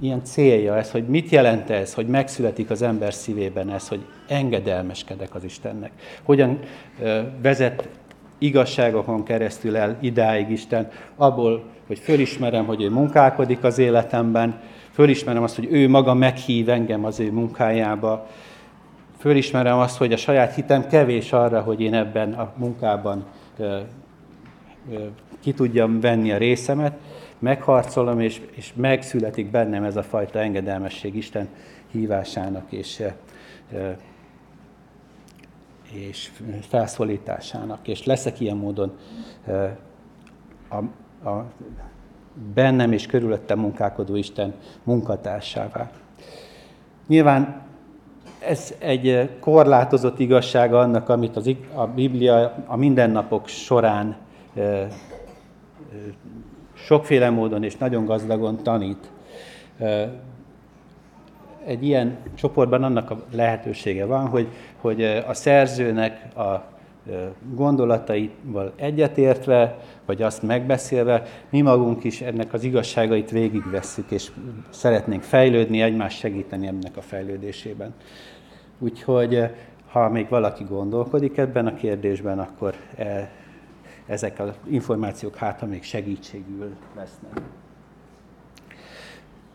ilyen 0.00 0.24
célja 0.24 0.76
ez, 0.76 0.90
hogy 0.90 1.06
mit 1.06 1.28
jelent 1.28 1.70
ez, 1.70 1.94
hogy 1.94 2.06
megszületik 2.06 2.70
az 2.70 2.82
ember 2.82 3.14
szívében 3.14 3.70
ez, 3.70 3.88
hogy 3.88 4.04
engedelmeskedek 4.28 5.34
az 5.34 5.44
Istennek. 5.44 5.90
Hogyan 6.22 6.58
vezet 7.42 7.88
igazságokon 8.38 9.24
keresztül 9.24 9.76
el 9.76 9.96
idáig 10.00 10.50
Isten, 10.50 10.90
abból, 11.16 11.64
hogy 11.86 11.98
fölismerem, 11.98 12.64
hogy 12.64 12.82
ő 12.82 12.90
munkálkodik 12.90 13.64
az 13.64 13.78
életemben, 13.78 14.60
fölismerem 14.92 15.42
azt, 15.42 15.54
hogy 15.54 15.68
ő 15.70 15.88
maga 15.88 16.14
meghív 16.14 16.68
engem 16.68 17.04
az 17.04 17.20
ő 17.20 17.32
munkájába, 17.32 18.26
fölismerem 19.18 19.78
azt, 19.78 19.96
hogy 19.96 20.12
a 20.12 20.16
saját 20.16 20.54
hitem 20.54 20.86
kevés 20.86 21.32
arra, 21.32 21.60
hogy 21.60 21.80
én 21.80 21.94
ebben 21.94 22.32
a 22.32 22.52
munkában 22.56 23.24
ki 25.40 25.52
tudjam 25.52 26.00
venni 26.00 26.32
a 26.32 26.36
részemet, 26.36 26.98
megharcolom, 27.38 28.20
és, 28.20 28.40
és 28.50 28.72
megszületik 28.74 29.50
bennem 29.50 29.84
ez 29.84 29.96
a 29.96 30.02
fajta 30.02 30.38
engedelmesség 30.38 31.16
Isten 31.16 31.48
hívásának 31.90 32.72
és, 32.72 33.02
és 35.92 36.30
felszólításának. 36.68 37.88
És 37.88 38.04
leszek 38.04 38.40
ilyen 38.40 38.56
módon 38.56 38.96
a, 40.68 40.76
a 41.28 41.44
bennem 42.54 42.92
és 42.92 43.06
körülöttem 43.06 43.58
munkálkodó 43.58 44.16
Isten 44.16 44.54
munkatársává. 44.82 45.90
Nyilván 47.06 47.66
ez 48.38 48.74
egy 48.78 49.30
korlátozott 49.40 50.18
igazsága 50.18 50.78
annak, 50.78 51.08
amit 51.08 51.36
az, 51.36 51.50
a 51.74 51.86
Biblia 51.86 52.54
a 52.66 52.76
mindennapok 52.76 53.48
során 53.48 54.16
sokféle 56.88 57.30
módon 57.30 57.62
és 57.62 57.76
nagyon 57.76 58.04
gazdagon 58.04 58.62
tanít. 58.62 59.10
Egy 61.64 61.84
ilyen 61.84 62.16
csoportban 62.34 62.82
annak 62.82 63.10
a 63.10 63.22
lehetősége 63.32 64.04
van, 64.04 64.26
hogy, 64.26 64.48
hogy 64.80 65.02
a 65.04 65.34
szerzőnek 65.34 66.36
a 66.36 66.64
gondolataival 67.54 68.72
egyetértve, 68.76 69.78
vagy 70.06 70.22
azt 70.22 70.42
megbeszélve, 70.42 71.22
mi 71.50 71.60
magunk 71.60 72.04
is 72.04 72.20
ennek 72.20 72.52
az 72.52 72.64
igazságait 72.64 73.30
végigvesszük, 73.30 74.10
és 74.10 74.30
szeretnénk 74.70 75.22
fejlődni, 75.22 75.82
egymást 75.82 76.18
segíteni 76.18 76.66
ennek 76.66 76.96
a 76.96 77.02
fejlődésében. 77.02 77.94
Úgyhogy, 78.78 79.42
ha 79.90 80.08
még 80.08 80.28
valaki 80.28 80.64
gondolkodik 80.64 81.36
ebben 81.36 81.66
a 81.66 81.74
kérdésben, 81.74 82.38
akkor 82.38 82.74
ezek 84.08 84.38
az 84.38 84.50
információk 84.68 85.36
hát, 85.36 85.60
ha 85.60 85.66
még 85.66 85.82
segítségül 85.82 86.76
lesznek. 86.96 87.40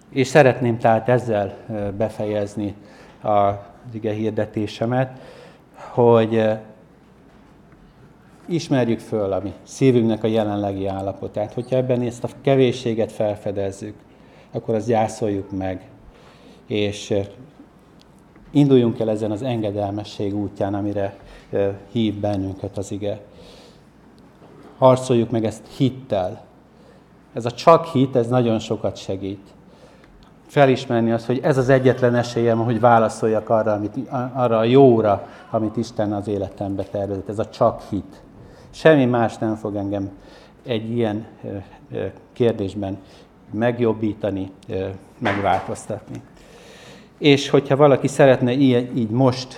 És 0.10 0.28
szeretném 0.28 0.78
tehát 0.78 1.10
ezzel 1.10 1.58
befejezni 1.98 2.76
a 3.24 3.52
ige 3.92 4.12
hirdetésemet, 4.13 5.20
hogy 5.74 6.50
ismerjük 8.46 9.00
föl 9.00 9.32
a 9.32 9.39
mi 9.39 9.54
szívünknek 9.63 10.24
a 10.24 10.28
jelenlegi 10.28 10.88
állapotát. 10.88 11.54
Hogyha 11.54 11.76
ebben 11.76 12.02
ezt 12.02 12.24
a 12.24 12.30
kevésséget 12.42 13.12
felfedezzük, 13.12 13.96
akkor 14.52 14.76
azt 14.76 14.88
gyászoljuk 14.88 15.52
meg, 15.52 15.88
és 16.68 17.13
induljunk 18.52 19.00
el 19.00 19.10
ezen 19.10 19.32
az 19.32 19.42
engedelmesség 19.42 20.36
útján, 20.36 20.74
amire 20.74 21.18
hív 21.92 22.20
bennünket 22.20 22.78
az 22.78 22.92
ige. 22.92 23.22
Harcoljuk 24.84 25.30
meg 25.30 25.46
ezt 25.46 25.67
hittel. 25.78 26.43
Ez 27.34 27.46
a 27.46 27.52
csak 27.52 27.86
hit, 27.86 28.15
ez 28.15 28.28
nagyon 28.28 28.60
sokat 28.60 28.98
segít. 28.98 29.48
Felismerni 30.48 31.12
azt, 31.12 31.26
hogy 31.26 31.39
ez 31.43 31.58
az 31.58 31.69
egyetlen 31.69 32.15
esélyem, 32.15 32.63
hogy 32.63 32.80
válaszoljak 32.80 33.50
arra, 33.50 33.74
amit, 33.74 33.98
arra 34.34 34.58
a 34.58 34.63
jóra, 34.63 35.28
amit 35.50 35.78
Isten 35.78 36.13
az 36.13 36.28
életembe 36.28 36.84
tervezett. 36.84 37.30
Ez 37.30 37.39
a 37.39 37.50
csak 37.50 37.82
hit. 37.89 38.22
Semmi 38.69 39.06
más 39.06 39.38
nem 39.38 39.56
fog 39.56 39.76
engem 39.76 40.12
egy 40.63 40.91
ilyen 40.91 41.26
kérdésben 42.34 42.98
megjobbítani, 43.52 44.52
megváltoztatni. 45.17 46.22
És 47.17 47.50
hogyha 47.50 47.76
valaki 47.76 48.08
szeretne 48.08 48.52
így, 48.52 49.10
most 49.10 49.56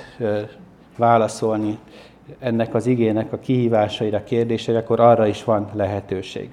válaszolni 0.97 1.77
ennek 2.39 2.73
az 2.73 2.85
igének 2.85 3.33
a 3.33 3.39
kihívásaira, 3.39 4.23
kérdéseire, 4.23 4.79
akkor 4.79 4.99
arra 4.99 5.27
is 5.27 5.43
van 5.43 5.69
lehetőség. 5.73 6.49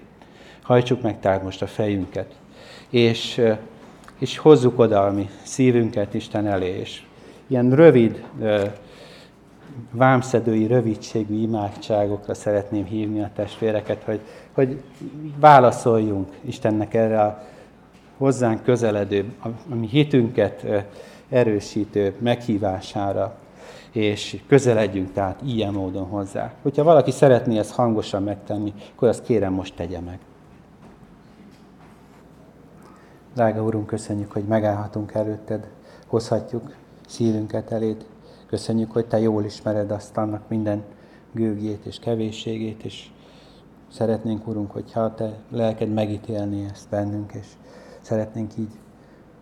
Hajtsuk 0.62 1.02
meg 1.02 1.20
tehát 1.20 1.42
most 1.42 1.62
a 1.62 1.66
fejünket, 1.66 2.34
és, 2.90 3.40
és 4.18 4.38
hozzuk 4.38 4.78
oda 4.78 5.04
a 5.04 5.12
mi 5.12 5.28
szívünket 5.42 6.14
Isten 6.14 6.46
elé, 6.46 6.78
és 6.78 7.02
ilyen 7.46 7.74
rövid, 7.74 8.24
vámszedői, 9.90 10.66
rövidségű 10.66 11.34
imádságokra 11.34 12.34
szeretném 12.34 12.84
hívni 12.84 13.20
a 13.20 13.30
testvéreket, 13.34 14.02
hogy, 14.02 14.20
hogy 14.52 14.82
válaszoljunk 15.40 16.28
Istennek 16.40 16.94
erre 16.94 17.20
a 17.20 17.42
hozzánk 18.16 18.62
közeledő, 18.62 19.32
a 19.70 19.74
mi 19.74 19.86
hitünket 19.86 20.66
erősítő 21.28 22.14
meghívására, 22.18 23.36
és 23.92 24.42
közeledjünk 24.46 25.12
tehát 25.12 25.40
ilyen 25.44 25.72
módon 25.72 26.06
hozzá. 26.06 26.54
Hogyha 26.62 26.82
valaki 26.82 27.10
szeretné 27.10 27.58
ezt 27.58 27.74
hangosan 27.74 28.22
megtenni, 28.22 28.72
akkor 28.94 29.08
azt 29.08 29.22
kérem 29.22 29.52
most 29.52 29.76
tegye 29.76 30.00
meg. 30.00 30.18
Drága 33.34 33.62
Úrunk, 33.62 33.86
köszönjük, 33.86 34.32
hogy 34.32 34.44
megállhatunk 34.44 35.12
előtted, 35.12 35.68
hozhatjuk 36.06 36.74
szívünket 37.06 37.70
eléd. 37.70 38.06
Köszönjük, 38.46 38.92
hogy 38.92 39.06
Te 39.06 39.18
jól 39.18 39.44
ismered 39.44 39.90
azt 39.90 40.16
annak 40.16 40.48
minden 40.48 40.82
gőgjét 41.32 41.84
és 41.84 41.98
kevésségét, 41.98 42.84
és 42.84 43.10
szeretnénk, 43.90 44.46
Urunk, 44.46 44.70
hogyha 44.70 45.14
Te 45.14 45.38
lelked 45.50 45.92
megítélni 45.92 46.68
ezt 46.72 46.88
bennünk, 46.88 47.32
és 47.32 47.46
szeretnénk 48.00 48.56
így 48.58 48.72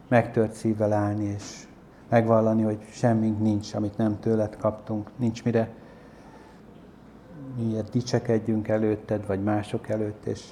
megtört 0.09 0.53
szívvel 0.53 0.93
állni, 0.93 1.25
és 1.25 1.69
megvallani, 2.11 2.63
hogy 2.63 2.79
semmink 2.91 3.41
nincs, 3.41 3.75
amit 3.75 3.97
nem 3.97 4.21
tőled 4.21 4.57
kaptunk, 4.57 5.11
nincs 5.17 5.45
mire 5.45 5.69
miért 7.57 7.91
dicsekedjünk 7.91 8.69
előtted, 8.69 9.27
vagy 9.27 9.43
mások 9.43 9.89
előtt, 9.89 10.25
és 10.25 10.49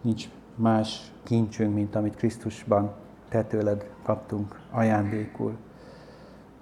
nincs 0.00 0.28
más 0.54 1.12
kincsünk, 1.22 1.74
mint 1.74 1.94
amit 1.94 2.16
Krisztusban 2.16 2.92
te 3.28 3.44
tőled 3.44 3.90
kaptunk 4.02 4.60
ajándékul. 4.70 5.56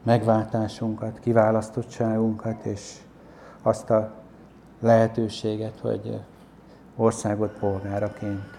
Megváltásunkat, 0.03 1.19
kiválasztottságunkat, 1.19 2.65
és 2.65 2.97
azt 3.63 3.91
a 3.91 4.15
lehetőséget, 4.81 5.81
hogy 5.81 6.21
országot 6.97 7.59
polgáraként, 7.59 8.59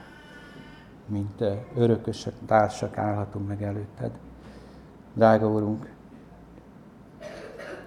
mint 1.05 1.43
örökösök, 1.75 2.33
társak 2.45 2.97
állhatunk 2.97 3.47
meg 3.47 3.63
előtted. 3.63 4.11
Drága 5.15 5.47
Úrunk, 5.47 5.93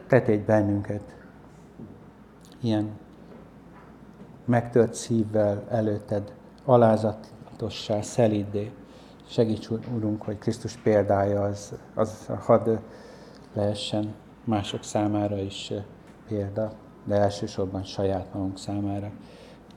te 0.07 0.21
tégy 0.21 0.45
bennünket 0.45 1.17
ilyen 2.61 2.99
megtört 4.45 4.95
szívvel 4.95 5.64
előtted, 5.69 6.33
alázatossá, 6.64 8.01
szelíddé. 8.01 8.73
Segíts, 9.27 9.69
Úrunk, 9.95 10.23
hogy 10.23 10.38
Krisztus 10.38 10.77
példája 10.77 11.43
az, 11.43 11.75
az 11.95 12.31
hadd 12.41 12.69
lehessen 13.53 14.14
mások 14.45 14.83
számára 14.83 15.37
is 15.38 15.73
példa, 16.29 16.73
de 17.05 17.14
elsősorban 17.14 17.83
saját 17.83 18.35
magunk 18.35 18.59
számára. 18.59 19.11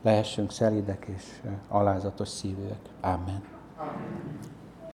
Lehessünk 0.02 0.52
szelidek 0.52 1.06
és 1.16 1.42
alázatos 1.68 2.28
szívűek. 2.28 2.80
Amen. 3.02 3.44
Amen. 3.78 4.51